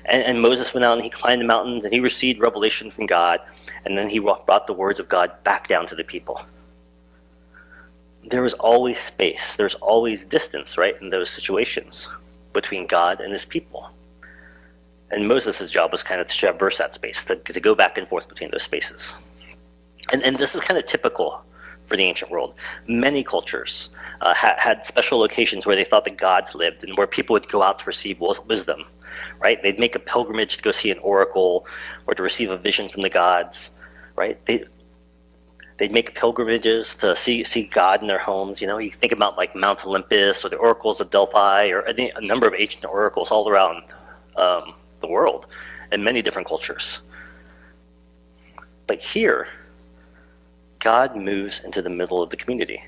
And, 0.06 0.24
and 0.24 0.42
Moses 0.42 0.74
went 0.74 0.86
out 0.86 0.94
and 0.94 1.04
he 1.04 1.10
climbed 1.10 1.42
the 1.42 1.46
mountains 1.46 1.84
and 1.84 1.94
he 1.94 2.00
received 2.00 2.40
revelation 2.40 2.92
from 2.92 3.08
God, 3.08 3.40
and 3.86 3.98
then 3.98 4.10
he 4.10 4.20
brought 4.20 4.68
the 4.68 4.74
words 4.74 5.00
of 5.00 5.10
God 5.10 5.32
back 5.44 5.68
down 5.68 5.88
to 5.88 5.96
the 5.96 6.04
people. 6.04 6.42
There 8.28 8.42
was 8.42 8.54
always 8.56 9.00
space, 9.00 9.56
there's 9.56 9.76
always 9.76 10.26
distance, 10.26 10.78
right, 10.78 11.00
in 11.02 11.10
those 11.10 11.30
situations 11.30 12.10
between 12.54 12.88
God 12.88 13.22
and 13.22 13.32
his 13.32 13.46
people. 13.46 13.90
And 15.12 15.28
Moses' 15.28 15.70
job 15.72 15.92
was 15.92 16.02
kind 16.04 16.20
of 16.20 16.28
to 16.28 16.36
traverse 16.36 16.78
that 16.80 16.94
space, 16.94 17.24
to, 17.26 17.36
to 17.36 17.60
go 17.60 17.76
back 17.76 17.98
and 17.98 18.08
forth 18.08 18.28
between 18.28 18.50
those 18.52 18.64
spaces. 18.64 19.14
And, 20.12 20.24
and 20.24 20.38
this 20.38 20.56
is 20.56 20.62
kind 20.62 20.78
of 20.78 20.86
typical 20.86 21.44
for 21.86 21.96
the 21.96 22.04
ancient 22.04 22.32
world. 22.32 22.56
Many 22.88 23.24
cultures 23.24 23.90
uh, 24.22 24.34
ha- 24.34 24.56
had 24.58 24.86
special 24.86 25.20
locations 25.20 25.66
where 25.66 25.76
they 25.76 25.84
thought 25.84 26.06
the 26.06 26.12
gods 26.12 26.56
lived 26.56 26.84
and 26.84 26.98
where 26.98 27.08
people 27.08 27.34
would 27.34 27.48
go 27.48 27.62
out 27.62 27.80
to 27.80 27.86
receive 27.86 28.20
wisdom, 28.20 28.86
right? 29.40 29.62
They'd 29.62 29.80
make 29.80 29.96
a 29.96 30.00
pilgrimage 30.00 30.58
to 30.58 30.64
go 30.64 30.72
see 30.72 30.90
an 30.92 31.00
oracle 31.00 31.68
or 32.08 32.16
to 32.16 32.24
receive 32.24 32.50
a 32.50 32.58
vision 32.58 32.90
from 32.90 33.04
the 33.04 33.10
gods, 33.10 33.70
right? 34.16 34.44
They, 34.46 34.66
they'd 35.78 35.92
make 35.92 36.16
pilgrimages 36.16 36.94
to 36.96 37.16
see, 37.16 37.44
see 37.44 37.64
God 37.64 38.02
in 38.02 38.08
their 38.08 38.20
homes. 38.20 38.62
You 38.62 38.68
know, 38.68 38.78
you 38.78 38.92
think 38.92 39.12
about 39.12 39.38
like 39.38 39.56
Mount 39.56 39.86
Olympus 39.86 40.46
or 40.46 40.50
the 40.50 40.56
oracles 40.56 41.02
of 41.02 41.10
Delphi 41.10 41.70
or 41.70 41.82
a, 41.82 42.12
a 42.16 42.22
number 42.22 42.48
of 42.48 42.54
ancient 42.58 42.86
oracles 42.86 43.32
all 43.32 43.50
around 43.50 43.84
um, 44.38 44.74
the 45.02 45.08
world 45.08 45.48
in 45.92 46.04
many 46.04 46.22
different 46.22 46.48
cultures. 46.48 47.02
But 48.88 49.02
here, 49.02 49.48
God 50.80 51.16
moves 51.16 51.62
into 51.62 51.82
the 51.82 51.90
middle 51.90 52.22
of 52.22 52.30
the 52.30 52.38
community. 52.38 52.84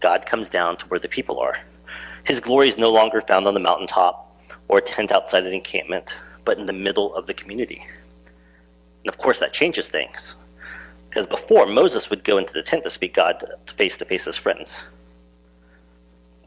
God 0.00 0.26
comes 0.26 0.48
down 0.48 0.76
to 0.78 0.86
where 0.86 1.00
the 1.00 1.08
people 1.08 1.40
are. 1.40 1.58
His 2.24 2.40
glory 2.40 2.68
is 2.68 2.78
no 2.78 2.90
longer 2.90 3.20
found 3.20 3.46
on 3.46 3.54
the 3.54 3.60
mountaintop 3.60 4.38
or 4.68 4.78
a 4.78 4.82
tent 4.82 5.12
outside 5.12 5.46
an 5.46 5.52
encampment, 5.52 6.14
but 6.44 6.58
in 6.58 6.66
the 6.66 6.72
middle 6.72 7.14
of 7.14 7.26
the 7.26 7.34
community. 7.34 7.86
And 9.02 9.08
of 9.08 9.18
course, 9.18 9.38
that 9.40 9.52
changes 9.52 9.88
things. 9.88 10.36
Because 11.14 11.28
before, 11.28 11.64
Moses 11.66 12.10
would 12.10 12.24
go 12.24 12.38
into 12.38 12.52
the 12.52 12.60
tent 12.60 12.82
to 12.82 12.90
speak 12.90 13.14
God 13.14 13.40
face 13.68 13.96
to 13.98 14.04
face 14.04 14.26
as 14.26 14.36
friends. 14.36 14.84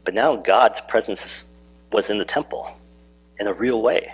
But 0.04 0.12
now 0.12 0.36
God's 0.36 0.82
presence 0.82 1.44
was 1.90 2.10
in 2.10 2.18
the 2.18 2.24
temple 2.26 2.76
in 3.40 3.46
a 3.46 3.52
real 3.54 3.80
way, 3.80 4.12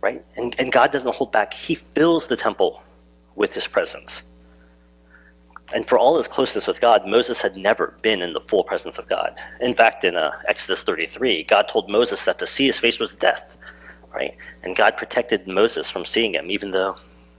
right? 0.00 0.24
And, 0.34 0.56
and 0.58 0.72
God 0.72 0.90
doesn't 0.90 1.14
hold 1.14 1.30
back. 1.30 1.54
He 1.54 1.76
fills 1.76 2.26
the 2.26 2.36
temple 2.36 2.82
with 3.36 3.54
his 3.54 3.68
presence. 3.68 4.24
And 5.72 5.86
for 5.86 5.96
all 5.96 6.16
his 6.16 6.26
closeness 6.26 6.66
with 6.66 6.80
God, 6.80 7.06
Moses 7.06 7.40
had 7.40 7.56
never 7.56 7.96
been 8.02 8.20
in 8.20 8.32
the 8.32 8.40
full 8.40 8.64
presence 8.64 8.98
of 8.98 9.06
God. 9.08 9.38
In 9.60 9.74
fact, 9.74 10.02
in 10.02 10.16
uh, 10.16 10.32
Exodus 10.48 10.82
33, 10.82 11.44
God 11.44 11.68
told 11.68 11.88
Moses 11.88 12.24
that 12.24 12.40
to 12.40 12.48
see 12.48 12.66
his 12.66 12.80
face 12.80 12.98
was 12.98 13.14
death, 13.14 13.56
right? 14.12 14.36
And 14.64 14.74
God 14.74 14.96
protected 14.96 15.46
Moses 15.46 15.88
from 15.88 16.04
seeing 16.04 16.34
him, 16.34 16.50
even 16.50 16.72
though, 16.72 16.96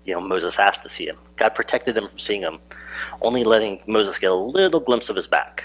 you 0.09 0.15
know, 0.15 0.21
Moses 0.21 0.57
asked 0.57 0.83
to 0.83 0.89
see 0.89 1.07
him. 1.07 1.17
God 1.37 1.53
protected 1.53 1.93
them 1.93 2.07
from 2.07 2.17
seeing 2.17 2.41
him, 2.41 2.57
only 3.21 3.43
letting 3.43 3.79
Moses 3.85 4.17
get 4.17 4.31
a 4.31 4.35
little 4.35 4.79
glimpse 4.79 5.07
of 5.09 5.15
his 5.15 5.27
back. 5.27 5.63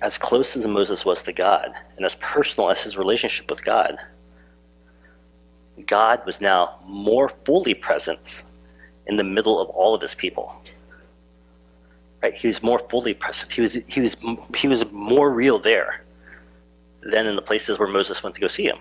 As 0.00 0.16
close 0.16 0.56
as 0.56 0.66
Moses 0.66 1.04
was 1.04 1.22
to 1.24 1.32
God, 1.34 1.72
and 1.96 2.06
as 2.06 2.14
personal 2.14 2.70
as 2.70 2.82
his 2.82 2.96
relationship 2.96 3.50
with 3.50 3.62
God, 3.62 3.98
God 5.86 6.24
was 6.24 6.40
now 6.40 6.78
more 6.86 7.28
fully 7.28 7.74
present 7.74 8.44
in 9.06 9.16
the 9.18 9.24
middle 9.24 9.60
of 9.60 9.68
all 9.68 9.94
of 9.94 10.00
his 10.00 10.14
people. 10.14 10.62
Right? 12.22 12.32
He 12.32 12.48
was 12.48 12.62
more 12.62 12.78
fully 12.78 13.12
present. 13.12 13.52
He 13.52 13.60
was, 13.60 13.74
he 13.86 14.00
was, 14.00 14.16
he 14.56 14.66
was 14.66 14.90
more 14.90 15.30
real 15.30 15.58
there 15.58 16.04
than 17.02 17.26
in 17.26 17.36
the 17.36 17.42
places 17.42 17.78
where 17.78 17.88
Moses 17.88 18.22
went 18.22 18.34
to 18.36 18.40
go 18.40 18.46
see 18.46 18.64
him. 18.64 18.78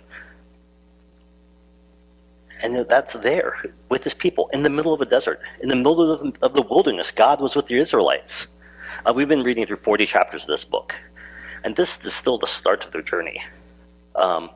And 2.61 2.75
that's 2.75 3.13
there 3.13 3.61
with 3.87 4.03
his 4.03 4.13
people 4.13 4.49
in 4.51 4.63
the 4.63 4.69
middle 4.69 4.93
of 4.93 5.01
a 5.01 5.05
desert, 5.05 5.41
in 5.61 5.69
the 5.69 5.75
middle 5.75 6.11
of 6.11 6.19
the, 6.19 6.33
of 6.41 6.53
the 6.53 6.61
wilderness. 6.61 7.11
God 7.11 7.39
was 7.39 7.55
with 7.55 7.67
the 7.67 7.77
Israelites. 7.77 8.47
Uh, 9.05 9.13
we've 9.13 9.29
been 9.29 9.43
reading 9.43 9.65
through 9.65 9.77
40 9.77 10.05
chapters 10.05 10.43
of 10.43 10.47
this 10.47 10.65
book, 10.65 10.93
and 11.63 11.75
this 11.75 12.03
is 12.05 12.13
still 12.13 12.37
the 12.37 12.47
start 12.47 12.85
of 12.85 12.91
their 12.91 13.01
journey. 13.01 13.41
Um, 14.15 14.49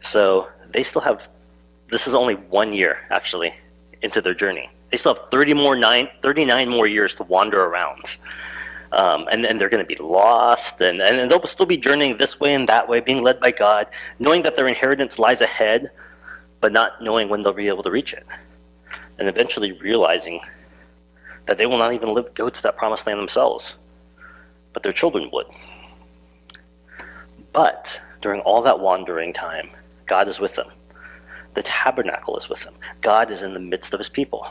so 0.00 0.48
they 0.70 0.82
still 0.82 1.00
have, 1.00 1.28
this 1.90 2.06
is 2.06 2.14
only 2.14 2.34
one 2.34 2.72
year, 2.72 2.98
actually, 3.10 3.54
into 4.02 4.20
their 4.20 4.34
journey. 4.34 4.70
They 4.90 4.98
still 4.98 5.14
have 5.14 5.30
30 5.30 5.54
more 5.54 5.76
nine, 5.76 6.08
39 6.22 6.68
more 6.68 6.86
years 6.86 7.14
to 7.16 7.22
wander 7.24 7.64
around. 7.64 8.16
Um, 8.92 9.26
and, 9.32 9.44
and 9.44 9.60
they're 9.60 9.68
going 9.68 9.84
to 9.84 9.96
be 9.96 10.00
lost, 10.00 10.80
and, 10.80 11.00
and 11.00 11.30
they'll 11.30 11.42
still 11.42 11.66
be 11.66 11.76
journeying 11.76 12.18
this 12.18 12.38
way 12.38 12.54
and 12.54 12.68
that 12.68 12.88
way, 12.88 13.00
being 13.00 13.22
led 13.22 13.40
by 13.40 13.50
God, 13.50 13.88
knowing 14.18 14.42
that 14.42 14.56
their 14.56 14.68
inheritance 14.68 15.18
lies 15.18 15.40
ahead, 15.40 15.90
but 16.60 16.72
not 16.72 17.02
knowing 17.02 17.28
when 17.28 17.42
they'll 17.42 17.52
be 17.52 17.68
able 17.68 17.82
to 17.82 17.90
reach 17.90 18.12
it. 18.12 18.26
And 19.18 19.28
eventually 19.28 19.72
realizing 19.72 20.40
that 21.46 21.58
they 21.58 21.66
will 21.66 21.78
not 21.78 21.92
even 21.92 22.12
live, 22.12 22.34
go 22.34 22.50
to 22.50 22.62
that 22.62 22.76
promised 22.76 23.06
land 23.06 23.18
themselves, 23.18 23.76
but 24.72 24.82
their 24.82 24.92
children 24.92 25.30
would. 25.32 25.46
But 27.52 28.00
during 28.20 28.40
all 28.40 28.62
that 28.62 28.80
wandering 28.80 29.32
time, 29.32 29.70
God 30.06 30.28
is 30.28 30.40
with 30.40 30.54
them. 30.54 30.68
The 31.54 31.62
tabernacle 31.62 32.36
is 32.36 32.48
with 32.48 32.60
them. 32.60 32.74
God 33.00 33.30
is 33.30 33.42
in 33.42 33.54
the 33.54 33.60
midst 33.60 33.94
of 33.94 34.00
his 34.00 34.10
people. 34.10 34.46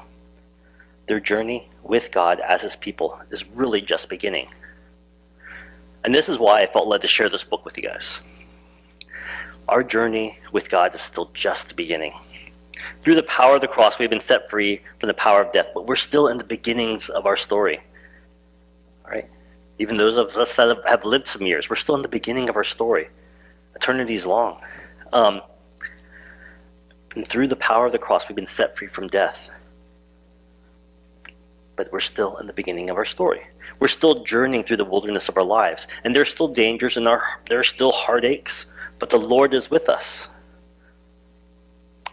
Their 1.08 1.20
journey 1.20 1.70
with 1.84 2.12
God 2.12 2.40
as 2.40 2.64
his 2.64 2.76
people 2.76 3.22
is 3.30 3.48
really 3.50 3.82
just 3.82 4.10
beginning. 4.10 4.48
And 6.04 6.16
this 6.16 6.30
is 6.30 6.40
why 6.40 6.62
I 6.62 6.66
felt 6.66 6.88
led 6.88 7.02
to 7.02 7.08
share 7.08 7.30
this 7.30 7.44
book 7.44 7.64
with 7.64 7.78
you 7.78 7.84
guys. 7.84 8.22
Our 9.68 9.84
journey 9.84 10.40
with 10.52 10.70
God 10.70 10.94
is 10.94 11.02
still 11.02 11.32
just 11.34 11.70
the 11.70 11.76
beginning. 11.76 12.14
Through 13.02 13.16
the 13.16 13.24
power 13.24 13.56
of 13.56 13.62
the 13.62 13.68
cross, 13.68 13.98
we've 13.98 14.10
been 14.10 14.20
set 14.20 14.50
free 14.50 14.82
from 15.00 15.08
the 15.08 15.14
power 15.14 15.42
of 15.42 15.52
death, 15.52 15.70
but 15.74 15.88
we're 15.88 15.96
still 15.96 16.28
in 16.28 16.38
the 16.38 16.44
beginnings 16.44 17.10
of 17.10 17.26
our 17.26 17.38
story. 17.38 17.80
All 19.06 19.12
right? 19.12 19.30
Even 19.80 19.98
those 19.98 20.18
of 20.18 20.36
us 20.36 20.56
that 20.56 20.78
have 20.88 21.04
lived 21.04 21.28
some 21.28 21.44
years, 21.44 21.70
we're 21.70 21.76
still 21.76 21.96
in 21.96 22.02
the 22.02 22.08
beginning 22.08 22.48
of 22.50 22.56
our 22.56 22.64
story. 22.64 23.10
Eternity 23.76 24.14
is 24.14 24.26
long. 24.26 24.62
Um, 25.12 25.42
and 27.16 27.28
through 27.28 27.48
the 27.48 27.56
power 27.56 27.86
of 27.86 27.92
the 27.92 27.98
cross, 27.98 28.28
we've 28.28 28.36
been 28.36 28.46
set 28.46 28.78
free 28.78 28.88
from 28.88 29.08
death. 29.08 29.50
But 31.76 31.92
we're 31.92 32.00
still 32.00 32.38
in 32.38 32.48
the 32.48 32.54
beginning 32.54 32.90
of 32.90 32.98
our 32.98 33.06
story. 33.06 33.42
We're 33.80 33.88
still 33.88 34.24
journeying 34.24 34.64
through 34.64 34.78
the 34.78 34.86
wilderness 34.86 35.28
of 35.28 35.38
our 35.38 35.44
lives. 35.44 35.88
And 36.04 36.14
there's 36.14 36.30
still 36.30 36.48
dangers 36.48 36.98
and 36.98 37.06
there 37.06 37.60
are 37.60 37.64
still 37.64 37.92
heartaches, 37.92 38.66
but 39.00 39.10
the 39.10 39.18
Lord 39.20 39.54
is 39.54 39.70
with 39.70 39.90
us. 39.90 40.30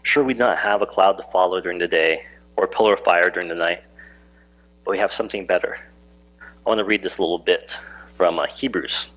Sure, 0.03 0.25
we 0.25 0.35
do 0.35 0.41
not 0.41 0.59
have 0.59 0.83
a 0.83 0.87
cloud 0.87 1.17
to 1.19 1.23
follow 1.25 1.61
during 1.61 1.79
the 1.79 1.89
day 1.89 2.25
or 2.57 2.65
a 2.65 2.69
pillar 2.69 2.95
of 2.95 3.01
fire 3.01 3.31
during 3.31 3.49
the 3.49 3.55
night, 3.55 3.83
but 4.85 4.91
we 4.91 4.99
have 4.99 5.13
something 5.13 5.47
better. 5.47 5.79
I 6.41 6.69
want 6.69 6.79
to 6.79 6.85
read 6.85 7.03
this 7.03 7.19
little 7.19 7.39
bit 7.39 7.77
from 8.09 8.39
uh, 8.39 8.47
Hebrews 8.47 9.09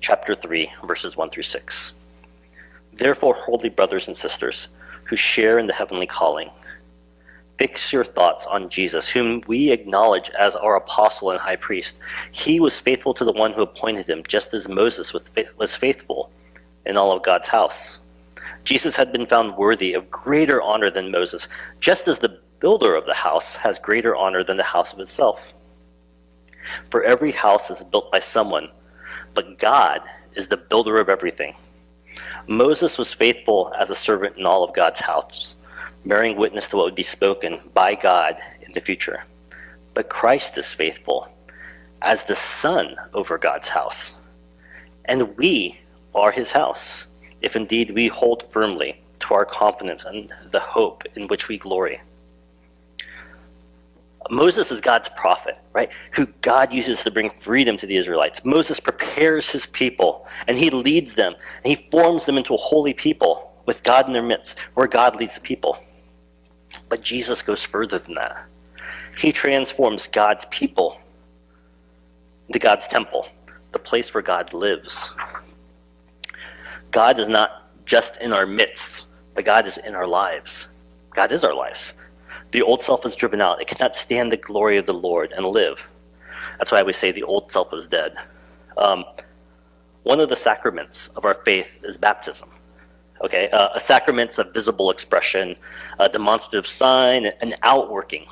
chapter 0.00 0.34
3, 0.34 0.70
verses 0.84 1.16
1 1.16 1.30
through 1.30 1.42
6. 1.42 1.94
Therefore, 2.92 3.34
holy 3.34 3.70
brothers 3.70 4.08
and 4.08 4.16
sisters, 4.16 4.68
who 5.04 5.16
share 5.16 5.58
in 5.58 5.66
the 5.66 5.72
heavenly 5.72 6.06
calling. 6.06 6.50
Fix 7.58 7.92
your 7.92 8.04
thoughts 8.04 8.44
on 8.46 8.68
Jesus, 8.68 9.08
whom 9.08 9.42
we 9.46 9.70
acknowledge 9.70 10.28
as 10.38 10.54
our 10.56 10.76
apostle 10.76 11.30
and 11.30 11.40
high 11.40 11.56
priest. 11.56 11.98
He 12.30 12.60
was 12.60 12.80
faithful 12.80 13.14
to 13.14 13.24
the 13.24 13.32
one 13.32 13.52
who 13.52 13.62
appointed 13.62 14.06
him, 14.06 14.22
just 14.28 14.52
as 14.52 14.68
Moses 14.68 15.14
was 15.14 15.76
faithful 15.76 16.30
in 16.86 16.96
all 16.96 17.12
of 17.12 17.22
God's 17.22 17.48
house. 17.48 18.00
Jesus 18.64 18.96
had 18.96 19.12
been 19.12 19.26
found 19.26 19.56
worthy 19.56 19.92
of 19.92 20.10
greater 20.10 20.60
honor 20.62 20.90
than 20.90 21.10
Moses, 21.10 21.48
just 21.80 22.08
as 22.08 22.18
the 22.18 22.40
builder 22.60 22.94
of 22.94 23.06
the 23.06 23.14
house 23.14 23.56
has 23.56 23.78
greater 23.78 24.16
honor 24.16 24.42
than 24.42 24.56
the 24.56 24.62
house 24.62 24.92
of 24.92 25.00
itself. 25.00 25.52
For 26.90 27.02
every 27.02 27.30
house 27.30 27.70
is 27.70 27.84
built 27.84 28.10
by 28.10 28.20
someone, 28.20 28.70
but 29.34 29.58
God 29.58 30.02
is 30.34 30.48
the 30.48 30.56
builder 30.56 30.98
of 30.98 31.08
everything. 31.08 31.54
Moses 32.48 32.98
was 32.98 33.14
faithful 33.14 33.72
as 33.78 33.90
a 33.90 33.94
servant 33.94 34.36
in 34.36 34.46
all 34.46 34.64
of 34.64 34.74
God's 34.74 35.00
house, 35.00 35.56
bearing 36.04 36.36
witness 36.36 36.68
to 36.68 36.76
what 36.76 36.84
would 36.86 36.94
be 36.94 37.02
spoken 37.02 37.60
by 37.74 37.94
God 37.94 38.36
in 38.62 38.72
the 38.72 38.80
future. 38.80 39.24
But 39.94 40.08
Christ 40.08 40.58
is 40.58 40.72
faithful 40.72 41.28
as 42.02 42.24
the 42.24 42.34
son 42.34 42.96
over 43.14 43.38
God's 43.38 43.68
house. 43.68 44.16
And 45.06 45.36
we 45.36 45.80
are 46.16 46.32
his 46.32 46.50
house, 46.50 47.06
if 47.42 47.54
indeed 47.54 47.90
we 47.90 48.08
hold 48.08 48.42
firmly 48.50 49.00
to 49.20 49.34
our 49.34 49.44
confidence 49.44 50.04
and 50.04 50.32
the 50.50 50.60
hope 50.60 51.04
in 51.14 51.28
which 51.28 51.48
we 51.48 51.58
glory. 51.58 52.00
Moses 54.30 54.72
is 54.72 54.80
God's 54.80 55.08
prophet, 55.10 55.58
right? 55.72 55.90
Who 56.12 56.26
God 56.40 56.72
uses 56.72 57.04
to 57.04 57.10
bring 57.10 57.30
freedom 57.30 57.76
to 57.76 57.86
the 57.86 57.96
Israelites. 57.96 58.44
Moses 58.44 58.80
prepares 58.80 59.50
his 59.50 59.66
people 59.66 60.26
and 60.48 60.58
he 60.58 60.70
leads 60.70 61.14
them 61.14 61.34
and 61.34 61.66
he 61.66 61.88
forms 61.90 62.24
them 62.24 62.36
into 62.36 62.54
a 62.54 62.58
holy 62.58 62.92
people 62.92 63.52
with 63.66 63.82
God 63.82 64.06
in 64.06 64.12
their 64.12 64.22
midst, 64.22 64.58
where 64.74 64.88
God 64.88 65.16
leads 65.16 65.34
the 65.34 65.40
people. 65.40 65.78
But 66.88 67.02
Jesus 67.02 67.42
goes 67.42 67.62
further 67.62 67.98
than 67.98 68.14
that. 68.14 68.46
He 69.16 69.32
transforms 69.32 70.08
God's 70.08 70.44
people 70.46 71.00
into 72.48 72.58
God's 72.58 72.86
temple, 72.86 73.28
the 73.72 73.78
place 73.78 74.12
where 74.12 74.22
God 74.22 74.52
lives. 74.52 75.10
God 76.96 77.18
is 77.18 77.28
not 77.28 77.68
just 77.84 78.16
in 78.22 78.32
our 78.32 78.46
midst, 78.46 79.04
but 79.34 79.44
God 79.44 79.66
is 79.66 79.76
in 79.76 79.94
our 79.94 80.06
lives. 80.06 80.68
God 81.14 81.30
is 81.30 81.44
our 81.44 81.52
lives. 81.52 81.92
The 82.52 82.62
old 82.62 82.80
self 82.80 83.04
is 83.04 83.14
driven 83.14 83.42
out. 83.42 83.60
It 83.60 83.68
cannot 83.68 83.94
stand 83.94 84.32
the 84.32 84.38
glory 84.38 84.78
of 84.78 84.86
the 84.86 84.94
Lord 84.94 85.30
and 85.32 85.44
live. 85.44 85.90
That's 86.56 86.72
why 86.72 86.82
we 86.82 86.94
say 86.94 87.12
the 87.12 87.22
old 87.22 87.52
self 87.52 87.74
is 87.74 87.86
dead. 87.86 88.14
Um, 88.78 89.04
one 90.04 90.20
of 90.20 90.30
the 90.30 90.36
sacraments 90.36 91.08
of 91.08 91.26
our 91.26 91.34
faith 91.44 91.68
is 91.84 91.98
baptism. 91.98 92.48
Okay, 93.20 93.50
uh, 93.50 93.68
a 93.74 93.80
sacrament's 93.80 94.38
a 94.38 94.44
visible 94.44 94.90
expression, 94.90 95.54
a 95.98 96.08
demonstrative 96.08 96.66
sign, 96.66 97.26
an 97.42 97.56
outworking 97.62 98.24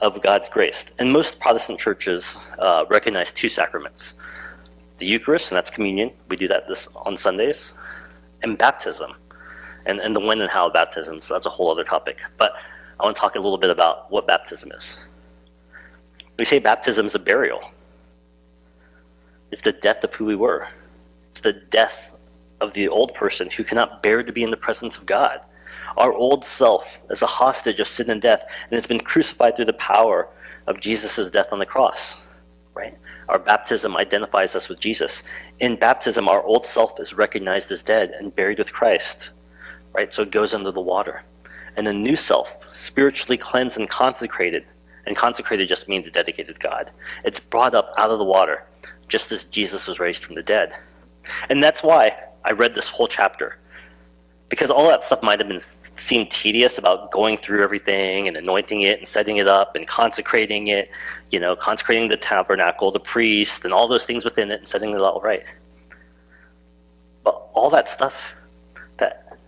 of 0.00 0.22
God's 0.22 0.48
grace. 0.48 0.86
And 1.00 1.12
most 1.12 1.40
Protestant 1.40 1.80
churches 1.80 2.38
uh, 2.60 2.84
recognize 2.88 3.32
two 3.32 3.48
sacraments: 3.48 4.14
the 4.98 5.06
Eucharist, 5.06 5.50
and 5.50 5.56
that's 5.56 5.70
communion. 5.70 6.10
We 6.28 6.36
do 6.36 6.48
that 6.48 6.68
this 6.68 6.88
on 6.94 7.16
Sundays, 7.16 7.74
and 8.42 8.56
baptism. 8.56 9.14
And 9.86 10.00
and 10.00 10.14
the 10.16 10.20
when 10.20 10.40
and 10.40 10.50
how 10.50 10.68
of 10.68 10.72
baptism. 10.72 11.20
So 11.20 11.34
that's 11.34 11.46
a 11.46 11.50
whole 11.50 11.70
other 11.70 11.84
topic. 11.84 12.20
But 12.38 12.60
I 12.98 13.04
want 13.04 13.16
to 13.16 13.20
talk 13.20 13.34
a 13.34 13.40
little 13.40 13.58
bit 13.58 13.70
about 13.70 14.10
what 14.10 14.26
baptism 14.26 14.72
is. 14.72 14.98
We 16.38 16.44
say 16.44 16.58
baptism 16.58 17.06
is 17.06 17.14
a 17.14 17.18
burial. 17.18 17.60
It's 19.50 19.60
the 19.60 19.72
death 19.72 20.02
of 20.04 20.14
who 20.14 20.24
we 20.24 20.34
were. 20.34 20.68
It's 21.30 21.40
the 21.40 21.52
death 21.52 22.12
of 22.60 22.72
the 22.74 22.88
old 22.88 23.14
person 23.14 23.50
who 23.50 23.62
cannot 23.62 24.02
bear 24.02 24.22
to 24.22 24.32
be 24.32 24.42
in 24.42 24.50
the 24.50 24.56
presence 24.56 24.96
of 24.96 25.06
God. 25.06 25.40
Our 25.96 26.12
old 26.12 26.44
self 26.44 27.00
is 27.10 27.22
a 27.22 27.26
hostage 27.26 27.78
of 27.78 27.86
sin 27.86 28.10
and 28.10 28.20
death, 28.20 28.44
and 28.68 28.76
it's 28.76 28.86
been 28.86 29.00
crucified 29.00 29.54
through 29.54 29.66
the 29.66 29.74
power 29.74 30.28
of 30.66 30.80
Jesus' 30.80 31.30
death 31.30 31.48
on 31.52 31.58
the 31.58 31.66
cross. 31.66 32.16
Right? 32.74 32.96
Our 33.28 33.38
baptism 33.38 33.96
identifies 33.96 34.54
us 34.54 34.68
with 34.68 34.80
Jesus. 34.80 35.22
In 35.60 35.76
baptism, 35.76 36.28
our 36.28 36.42
old 36.42 36.66
self 36.66 37.00
is 37.00 37.14
recognized 37.14 37.70
as 37.72 37.82
dead 37.82 38.10
and 38.10 38.34
buried 38.34 38.58
with 38.58 38.72
Christ, 38.72 39.30
right? 39.92 40.12
So 40.12 40.22
it 40.22 40.30
goes 40.30 40.54
under 40.54 40.70
the 40.70 40.80
water. 40.80 41.22
And 41.76 41.86
the 41.86 41.92
new 41.92 42.16
self, 42.16 42.58
spiritually 42.70 43.36
cleansed 43.36 43.78
and 43.78 43.88
consecrated, 43.88 44.64
and 45.06 45.16
consecrated 45.16 45.68
just 45.68 45.88
means 45.88 46.10
dedicated 46.10 46.54
to 46.54 46.68
God. 46.68 46.90
It's 47.24 47.40
brought 47.40 47.74
up 47.74 47.92
out 47.98 48.10
of 48.10 48.18
the 48.18 48.24
water, 48.24 48.64
just 49.08 49.32
as 49.32 49.44
Jesus 49.44 49.86
was 49.86 49.98
raised 49.98 50.24
from 50.24 50.34
the 50.34 50.42
dead. 50.42 50.74
And 51.48 51.62
that's 51.62 51.82
why 51.82 52.16
I 52.44 52.52
read 52.52 52.74
this 52.74 52.88
whole 52.90 53.08
chapter 53.08 53.58
because 54.48 54.70
all 54.70 54.86
that 54.88 55.02
stuff 55.02 55.22
might 55.22 55.38
have 55.40 55.48
been 55.48 55.60
seemed 55.96 56.30
tedious 56.30 56.78
about 56.78 57.10
going 57.10 57.36
through 57.36 57.62
everything 57.62 58.28
and 58.28 58.36
anointing 58.36 58.82
it 58.82 58.98
and 58.98 59.08
setting 59.08 59.38
it 59.38 59.48
up 59.48 59.74
and 59.74 59.86
consecrating 59.88 60.68
it, 60.68 60.90
you 61.30 61.40
know, 61.40 61.56
consecrating 61.56 62.08
the 62.08 62.16
tabernacle, 62.16 62.90
the 62.90 63.00
priest, 63.00 63.64
and 63.64 63.72
all 63.72 63.88
those 63.88 64.04
things 64.04 64.24
within 64.24 64.50
it 64.50 64.58
and 64.58 64.68
setting 64.68 64.90
it 64.90 65.00
all 65.00 65.20
right. 65.20 65.44
But 67.22 67.48
all 67.54 67.70
that 67.70 67.88
stuff, 67.88 68.34
that 68.98 69.38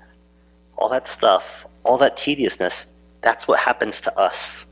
all 0.77 0.89
that 0.89 1.07
stuff, 1.07 1.67
all 1.85 1.99
that 1.99 2.17
tediousness, 2.17 2.87
that's 3.21 3.47
what 3.47 3.59
happens 3.59 4.01
to 4.01 4.19
us 4.19 4.67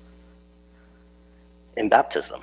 in 1.76 1.88
baptism. 1.88 2.40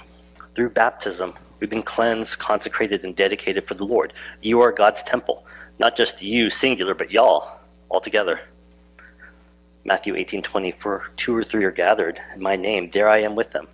Through 0.55 0.69
baptism, 0.69 1.33
we've 1.59 1.69
been 1.69 1.83
cleansed, 1.83 2.38
consecrated, 2.38 3.03
and 3.03 3.15
dedicated 3.15 3.65
for 3.65 3.73
the 3.73 3.85
Lord. 3.85 4.13
You 4.41 4.61
are 4.61 4.71
God's 4.71 5.01
temple, 5.03 5.45
not 5.79 5.95
just 5.95 6.21
you 6.21 6.50
singular, 6.50 6.93
but 6.93 7.11
y'all 7.11 7.60
altogether. 7.91 8.39
Matthew 9.83 10.15
18 10.15 10.41
20, 10.41 10.71
for 10.71 11.12
two 11.15 11.36
or 11.36 11.43
three 11.43 11.65
are 11.65 11.71
gathered 11.71 12.19
in 12.33 12.41
my 12.41 12.55
name, 12.55 12.89
there 12.89 13.10
I 13.10 13.17
am 13.19 13.36
with 13.36 13.51
them. 13.51 13.67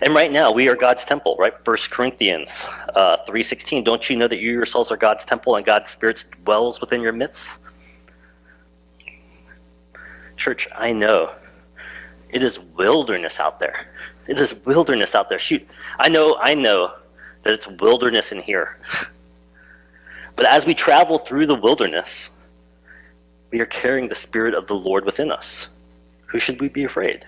And 0.00 0.14
right 0.14 0.32
now, 0.32 0.50
we 0.50 0.68
are 0.68 0.76
God's 0.76 1.04
temple, 1.04 1.36
right? 1.38 1.52
1 1.66 1.76
Corinthians 1.90 2.66
uh, 2.94 3.18
3.16, 3.28 3.84
don't 3.84 4.08
you 4.08 4.16
know 4.16 4.26
that 4.26 4.40
you 4.40 4.52
yourselves 4.52 4.90
are 4.90 4.96
God's 4.96 5.24
temple 5.24 5.56
and 5.56 5.66
God's 5.66 5.90
Spirit 5.90 6.24
dwells 6.44 6.80
within 6.80 7.02
your 7.02 7.12
midst? 7.12 7.60
Church, 10.36 10.66
I 10.74 10.92
know 10.92 11.34
it 12.30 12.42
is 12.42 12.58
wilderness 12.58 13.38
out 13.38 13.60
there. 13.60 13.86
It 14.26 14.38
is 14.38 14.54
wilderness 14.64 15.14
out 15.14 15.28
there. 15.28 15.38
Shoot, 15.38 15.68
I 15.98 16.08
know, 16.08 16.38
I 16.40 16.54
know 16.54 16.94
that 17.42 17.52
it's 17.52 17.66
wilderness 17.66 18.32
in 18.32 18.40
here. 18.40 18.78
but 20.36 20.46
as 20.46 20.64
we 20.64 20.72
travel 20.72 21.18
through 21.18 21.46
the 21.46 21.54
wilderness, 21.54 22.30
we 23.52 23.60
are 23.60 23.66
carrying 23.66 24.08
the 24.08 24.14
Spirit 24.14 24.54
of 24.54 24.66
the 24.66 24.74
Lord 24.74 25.04
within 25.04 25.30
us. 25.30 25.68
Who 26.26 26.38
should 26.38 26.60
we 26.60 26.68
be 26.68 26.84
afraid? 26.84 27.26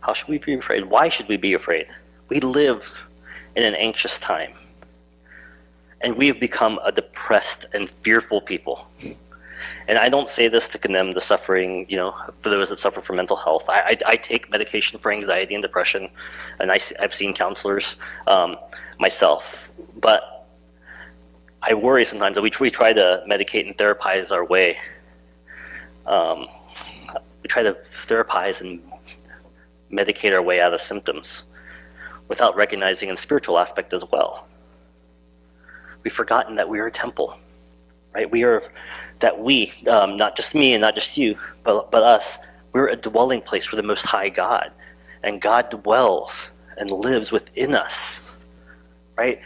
How 0.00 0.14
should 0.14 0.28
we 0.28 0.38
be 0.38 0.54
afraid? 0.54 0.86
Why 0.86 1.08
should 1.10 1.28
we 1.28 1.36
be 1.36 1.52
afraid? 1.52 1.86
We 2.30 2.40
live 2.40 2.90
in 3.54 3.62
an 3.62 3.74
anxious 3.74 4.18
time. 4.18 4.54
And 6.00 6.16
we 6.16 6.26
have 6.26 6.40
become 6.40 6.80
a 6.82 6.90
depressed 6.90 7.66
and 7.74 7.88
fearful 7.88 8.40
people. 8.40 8.88
And 9.86 9.98
I 9.98 10.08
don't 10.08 10.28
say 10.28 10.48
this 10.48 10.66
to 10.68 10.78
condemn 10.78 11.12
the 11.12 11.20
suffering, 11.20 11.86
you 11.88 11.96
know, 11.96 12.16
for 12.40 12.48
those 12.48 12.70
that 12.70 12.78
suffer 12.78 13.00
from 13.00 13.16
mental 13.16 13.36
health. 13.36 13.68
I, 13.68 13.80
I, 13.80 13.98
I 14.06 14.16
take 14.16 14.50
medication 14.50 14.98
for 14.98 15.12
anxiety 15.12 15.54
and 15.54 15.62
depression, 15.62 16.08
and 16.58 16.72
I, 16.72 16.80
have 16.98 17.14
seen 17.14 17.34
counselors 17.34 17.96
um, 18.26 18.56
myself. 18.98 19.70
But 20.00 20.48
I 21.62 21.74
worry 21.74 22.04
sometimes 22.04 22.34
that 22.34 22.42
we, 22.42 22.50
we 22.58 22.70
try 22.70 22.92
to 22.92 23.22
medicate 23.28 23.66
and 23.66 23.76
therapize 23.76 24.32
our 24.32 24.44
way 24.44 24.78
um, 26.06 26.48
we 27.42 27.48
try 27.48 27.62
to 27.62 27.76
therapize 28.06 28.60
and 28.60 28.80
medicate 29.90 30.32
our 30.32 30.42
way 30.42 30.60
out 30.60 30.72
of 30.72 30.80
symptoms 30.80 31.44
without 32.28 32.56
recognizing 32.56 33.10
a 33.10 33.16
spiritual 33.16 33.58
aspect 33.58 33.92
as 33.92 34.04
well. 34.10 34.46
We've 36.02 36.12
forgotten 36.12 36.56
that 36.56 36.68
we 36.68 36.78
are 36.80 36.86
a 36.86 36.90
temple, 36.90 37.38
right? 38.14 38.30
We 38.30 38.44
are, 38.44 38.62
that 39.20 39.38
we, 39.38 39.72
um, 39.88 40.16
not 40.16 40.36
just 40.36 40.54
me 40.54 40.74
and 40.74 40.80
not 40.80 40.94
just 40.94 41.16
you, 41.16 41.36
but, 41.62 41.90
but 41.90 42.02
us, 42.02 42.38
we're 42.72 42.88
a 42.88 42.96
dwelling 42.96 43.42
place 43.42 43.66
for 43.66 43.76
the 43.76 43.82
Most 43.82 44.04
High 44.04 44.28
God. 44.30 44.72
And 45.22 45.40
God 45.40 45.70
dwells 45.70 46.50
and 46.78 46.90
lives 46.90 47.30
within 47.30 47.74
us, 47.74 48.34
right? 49.16 49.40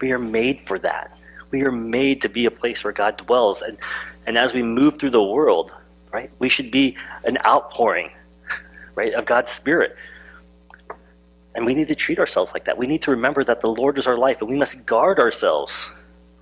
We 0.00 0.12
are 0.12 0.18
made 0.18 0.60
for 0.66 0.78
that. 0.80 1.16
We 1.50 1.62
are 1.62 1.72
made 1.72 2.20
to 2.22 2.28
be 2.28 2.46
a 2.46 2.50
place 2.50 2.84
where 2.84 2.92
God 2.92 3.16
dwells. 3.16 3.62
And 3.62 3.78
and 4.26 4.36
as 4.38 4.54
we 4.54 4.62
move 4.62 4.98
through 4.98 5.10
the 5.10 5.22
world, 5.22 5.72
right, 6.12 6.30
we 6.38 6.48
should 6.48 6.70
be 6.70 6.96
an 7.24 7.38
outpouring, 7.46 8.10
right, 8.94 9.12
of 9.14 9.24
God's 9.24 9.50
Spirit. 9.50 9.96
And 11.54 11.66
we 11.66 11.74
need 11.74 11.88
to 11.88 11.94
treat 11.94 12.18
ourselves 12.18 12.52
like 12.52 12.64
that. 12.66 12.78
We 12.78 12.86
need 12.86 13.02
to 13.02 13.10
remember 13.10 13.42
that 13.44 13.60
the 13.60 13.68
Lord 13.68 13.98
is 13.98 14.06
our 14.06 14.16
life, 14.16 14.40
and 14.40 14.48
we 14.48 14.56
must 14.56 14.86
guard 14.86 15.18
ourselves, 15.18 15.92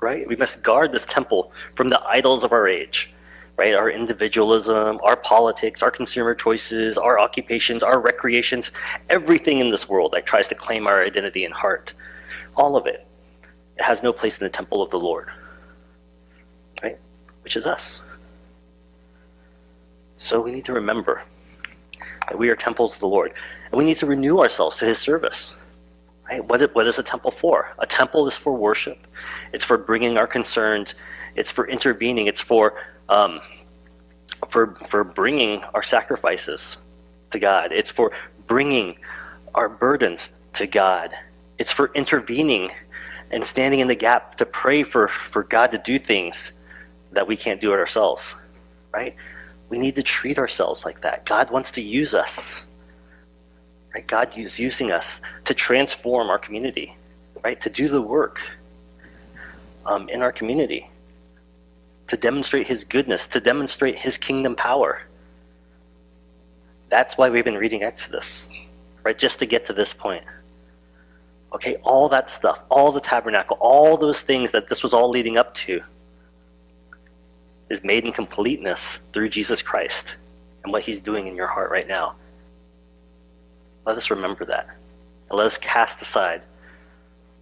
right? 0.01 0.27
We 0.29 0.37
must 0.37 0.63
guard 0.63 0.93
this 0.93 1.07
temple 1.07 1.53
from 1.77 1.89
the 1.89 2.03
idols 2.07 2.45
of 2.45 2.53
our 2.53 2.69
age, 2.69 3.13
right? 3.57 3.75
Our 3.75 3.91
individualism, 3.91 5.01
our 5.03 5.17
politics, 5.17 5.83
our 5.83 5.91
consumer 5.91 6.35
choices, 6.35 6.99
our 6.99 7.19
occupations, 7.19 7.83
our 7.83 8.01
recreations, 8.01 8.71
everything 9.09 9.61
in 9.61 9.71
this 9.71 9.89
world 9.89 10.13
that 10.13 10.27
tries 10.27 10.47
to 10.49 10.55
claim 10.55 10.87
our 10.87 11.03
identity 11.03 11.45
and 11.45 11.55
heart, 11.55 11.95
all 12.55 12.77
of 12.77 12.87
it, 12.87 13.07
it 13.77 13.83
has 13.83 14.03
no 14.03 14.13
place 14.13 14.39
in 14.39 14.45
the 14.45 14.51
temple 14.51 14.83
of 14.83 14.91
the 14.91 14.99
Lord 14.99 15.31
which 17.49 17.57
is 17.57 17.65
us. 17.65 18.03
So 20.19 20.39
we 20.39 20.53
need 20.53 20.67
to 20.67 20.75
remember 20.75 21.23
that 22.29 22.39
we 22.39 22.51
are 22.51 22.55
temples 22.55 22.93
of 22.93 23.01
the 23.01 23.09
Lord. 23.09 23.33
And 23.71 23.79
we 23.79 23.87
need 23.87 23.97
to 24.01 24.07
renew 24.07 24.41
ourselves 24.41 24.77
to 24.77 24.85
his 24.85 24.99
service. 24.99 25.57
Right? 26.29 26.45
What, 26.45 26.87
is 26.87 26.99
a 26.99 27.03
temple 27.03 27.31
for? 27.31 27.75
A 27.79 27.87
temple 27.87 28.27
is 28.27 28.37
for 28.37 28.53
worship. 28.53 28.99
It's 29.55 29.65
for 29.65 29.79
bringing 29.79 30.19
our 30.19 30.27
concerns. 30.27 30.95
It's 31.37 31.51
for 31.51 31.67
intervening. 31.67 32.27
It's 32.27 32.43
for, 32.43 32.75
um, 33.09 33.41
for, 34.47 34.75
for 34.91 35.03
bringing 35.03 35.65
our 35.73 35.83
sacrifices 35.83 36.77
to 37.31 37.39
God. 37.39 37.73
It's 37.73 37.91
for 37.91 38.13
bringing 38.47 38.99
our 39.55 39.71
burdens 39.71 40.29
to 40.53 40.67
God. 40.67 41.15
It's 41.57 41.73
for 41.73 41.93
intervening 41.95 42.73
and 43.31 43.43
standing 43.43 43.81
in 43.81 43.89
the 43.89 43.95
gap 43.95 44.37
to 44.37 44.45
pray 44.45 44.83
for, 44.83 45.09
for 45.09 45.45
God 45.45 45.71
to 45.73 45.79
do 45.79 45.99
things 45.99 46.53
that 47.13 47.27
we 47.27 47.37
can't 47.37 47.61
do 47.61 47.73
it 47.73 47.79
ourselves, 47.79 48.35
right? 48.93 49.15
We 49.69 49.79
need 49.79 49.95
to 49.97 50.03
treat 50.03 50.39
ourselves 50.39 50.85
like 50.85 51.03
that. 51.03 51.25
God 51.27 51.51
wants 51.51 51.71
to 51.73 51.83
use 51.83 52.15
us. 52.15 52.65
Right? 53.95 54.07
God 54.07 54.37
is 54.37 54.59
using 54.59 54.91
us 54.91 55.21
to 55.45 55.55
transform 55.55 56.31
our 56.31 56.39
community, 56.39 56.97
right? 57.43 57.61
To 57.61 57.71
do 57.71 57.89
the 57.89 58.03
work 58.03 58.41
um, 59.87 60.09
in 60.09 60.23
our 60.23 60.33
community, 60.33 60.91
to 62.09 62.17
demonstrate 62.17 62.67
His 62.67 62.85
goodness, 62.85 63.27
to 63.29 63.41
demonstrate 63.41 63.97
His 63.97 64.19
kingdom 64.19 64.55
power. 64.55 65.03
That's 66.91 67.17
why 67.17 67.29
we've 67.31 67.45
been 67.45 67.57
reading 67.57 67.83
Exodus, 67.83 68.49
right? 69.03 69.19
Just 69.19 69.39
to 69.41 69.47
get 69.47 69.67
to 69.67 69.73
this 69.73 69.93
point. 69.93 70.25
Okay, 71.55 71.77
all 71.77 72.11
that 72.11 72.29
stuff, 72.29 72.63
all 72.71 72.93
the 72.93 73.01
tabernacle, 73.01 73.57
all 73.61 73.97
those 73.97 74.21
things 74.21 74.51
that 74.51 74.69
this 74.69 74.83
was 74.83 74.93
all 74.93 75.09
leading 75.09 75.39
up 75.39 75.55
to 75.55 75.83
is 77.71 77.85
made 77.85 78.05
in 78.05 78.13
completeness 78.13 79.01
through 79.13 79.29
Jesus 79.29 79.63
Christ 79.63 80.17
and 80.65 80.73
what 80.73 80.83
he's 80.83 81.01
doing 81.01 81.27
in 81.27 81.37
your 81.37 81.47
heart 81.47 81.71
right 81.71 81.87
now. 81.87 82.15
Let 83.85 83.97
us 83.97 84.11
remember 84.11 84.45
that. 84.47 84.69
And 85.31 85.39
let 85.39 85.47
us 85.47 85.59
cast 85.59 86.03
aside 86.03 86.43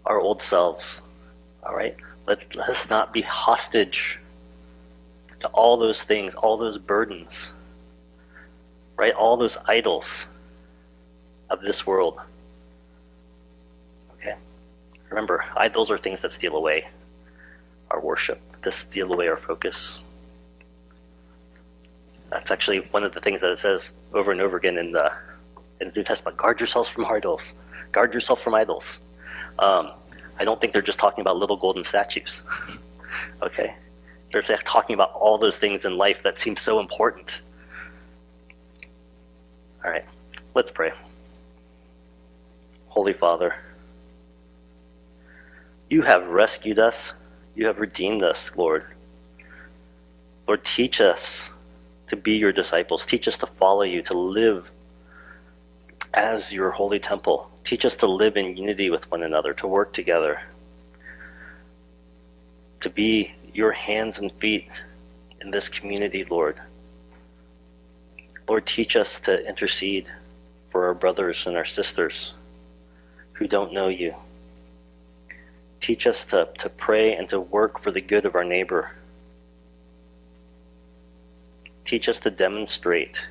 our 0.04 0.20
old 0.20 0.42
selves. 0.42 1.02
All 1.64 1.74
right? 1.74 1.96
Let, 2.26 2.54
let 2.56 2.68
us 2.68 2.90
not 2.90 3.12
be 3.12 3.22
hostage 3.22 4.18
to 5.40 5.48
all 5.48 5.76
those 5.76 6.02
things, 6.02 6.34
all 6.34 6.56
those 6.56 6.78
burdens, 6.78 7.52
right? 8.96 9.14
All 9.14 9.36
those 9.36 9.58
idols 9.66 10.26
of 11.50 11.60
this 11.60 11.86
world. 11.86 12.18
Okay? 14.14 14.36
Remember, 15.10 15.44
idols 15.56 15.90
are 15.90 15.98
things 15.98 16.22
that 16.22 16.32
steal 16.32 16.56
away 16.56 16.88
our 17.90 18.00
worship, 18.00 18.40
that 18.62 18.72
steal 18.72 19.12
away 19.12 19.28
our 19.28 19.36
focus. 19.36 20.02
That's 22.36 22.50
actually 22.50 22.80
one 22.90 23.02
of 23.02 23.12
the 23.12 23.20
things 23.20 23.40
that 23.40 23.50
it 23.50 23.58
says 23.58 23.94
over 24.12 24.30
and 24.30 24.42
over 24.42 24.58
again 24.58 24.76
in 24.76 24.92
the 24.92 25.10
in 25.80 25.88
the 25.88 25.94
New 25.94 26.04
Testament. 26.04 26.36
Guard 26.36 26.60
yourselves 26.60 26.86
from 26.86 27.06
idols. 27.06 27.54
Guard 27.92 28.12
yourself 28.12 28.42
from 28.42 28.54
idols. 28.54 29.00
Um, 29.58 29.92
I 30.38 30.44
don't 30.44 30.60
think 30.60 30.74
they're 30.74 30.82
just 30.82 30.98
talking 30.98 31.22
about 31.22 31.38
little 31.38 31.56
golden 31.56 31.82
statues. 31.82 32.42
okay, 33.42 33.74
they're 34.32 34.42
talking 34.42 34.92
about 34.92 35.12
all 35.14 35.38
those 35.38 35.58
things 35.58 35.86
in 35.86 35.96
life 35.96 36.22
that 36.24 36.36
seem 36.36 36.56
so 36.56 36.78
important. 36.78 37.40
All 39.82 39.90
right, 39.90 40.04
let's 40.54 40.70
pray. 40.70 40.92
Holy 42.88 43.14
Father, 43.14 43.54
you 45.88 46.02
have 46.02 46.26
rescued 46.26 46.78
us. 46.78 47.14
You 47.54 47.64
have 47.64 47.80
redeemed 47.80 48.22
us, 48.22 48.50
Lord. 48.54 48.84
Lord, 50.46 50.62
teach 50.64 51.00
us 51.00 51.54
to 52.08 52.16
be 52.16 52.36
your 52.36 52.52
disciples. 52.52 53.04
Teach 53.04 53.26
us 53.28 53.36
to 53.38 53.46
follow 53.46 53.82
you, 53.82 54.02
to 54.02 54.16
live 54.16 54.70
as 56.14 56.52
your 56.52 56.70
holy 56.70 56.98
temple, 56.98 57.50
Teach 57.66 57.84
us 57.84 57.96
to 57.96 58.06
live 58.06 58.36
in 58.36 58.56
unity 58.56 58.90
with 58.90 59.10
one 59.10 59.24
another, 59.24 59.52
to 59.54 59.66
work 59.66 59.92
together, 59.92 60.40
to 62.78 62.88
be 62.88 63.34
your 63.52 63.72
hands 63.72 64.20
and 64.20 64.30
feet 64.30 64.70
in 65.40 65.50
this 65.50 65.68
community, 65.68 66.24
Lord. 66.24 66.60
Lord, 68.48 68.66
teach 68.66 68.94
us 68.94 69.18
to 69.18 69.44
intercede 69.48 70.06
for 70.70 70.86
our 70.86 70.94
brothers 70.94 71.48
and 71.48 71.56
our 71.56 71.64
sisters 71.64 72.34
who 73.32 73.48
don't 73.48 73.72
know 73.72 73.88
you. 73.88 74.14
Teach 75.80 76.06
us 76.06 76.24
to, 76.26 76.48
to 76.58 76.68
pray 76.68 77.16
and 77.16 77.28
to 77.30 77.40
work 77.40 77.80
for 77.80 77.90
the 77.90 78.00
good 78.00 78.24
of 78.24 78.36
our 78.36 78.44
neighbor. 78.44 78.94
Teach 81.86 82.08
us 82.08 82.18
to 82.18 82.32
demonstrate 82.32 83.24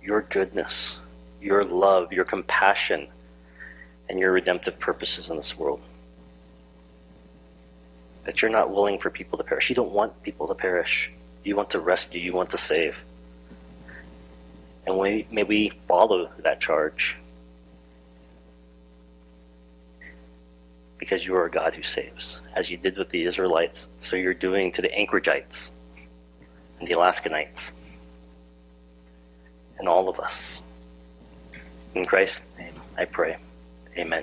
your 0.00 0.22
goodness, 0.22 1.00
your 1.42 1.64
love, 1.64 2.12
your 2.12 2.24
compassion, 2.24 3.08
and 4.08 4.20
your 4.20 4.30
redemptive 4.30 4.78
purposes 4.78 5.28
in 5.28 5.36
this 5.36 5.58
world. 5.58 5.80
That 8.22 8.40
you're 8.40 8.50
not 8.50 8.70
willing 8.70 9.00
for 9.00 9.10
people 9.10 9.36
to 9.38 9.44
perish. 9.44 9.70
You 9.70 9.74
don't 9.74 9.90
want 9.90 10.22
people 10.22 10.46
to 10.46 10.54
perish. 10.54 11.10
You 11.42 11.56
want 11.56 11.70
to 11.70 11.80
rescue, 11.80 12.20
you 12.20 12.32
want 12.32 12.50
to 12.50 12.56
save. 12.56 13.04
And 14.86 14.96
we, 14.96 15.26
may 15.32 15.42
we 15.42 15.70
follow 15.88 16.30
that 16.44 16.60
charge 16.60 17.18
because 20.98 21.26
you 21.26 21.34
are 21.34 21.46
a 21.46 21.50
God 21.50 21.74
who 21.74 21.82
saves, 21.82 22.40
as 22.54 22.70
you 22.70 22.76
did 22.76 22.96
with 22.96 23.08
the 23.08 23.24
Israelites, 23.24 23.88
so 24.00 24.14
you're 24.14 24.32
doing 24.32 24.70
to 24.72 24.80
the 24.80 24.90
Anchoragites 24.90 25.72
and 26.84 26.92
the 26.92 26.98
Alaskanites 26.98 27.72
and 29.78 29.88
all 29.88 30.10
of 30.10 30.20
us. 30.20 30.62
In 31.94 32.04
Christ's 32.04 32.42
name, 32.58 32.74
I 32.98 33.06
pray. 33.06 33.38
Amen. 33.96 34.22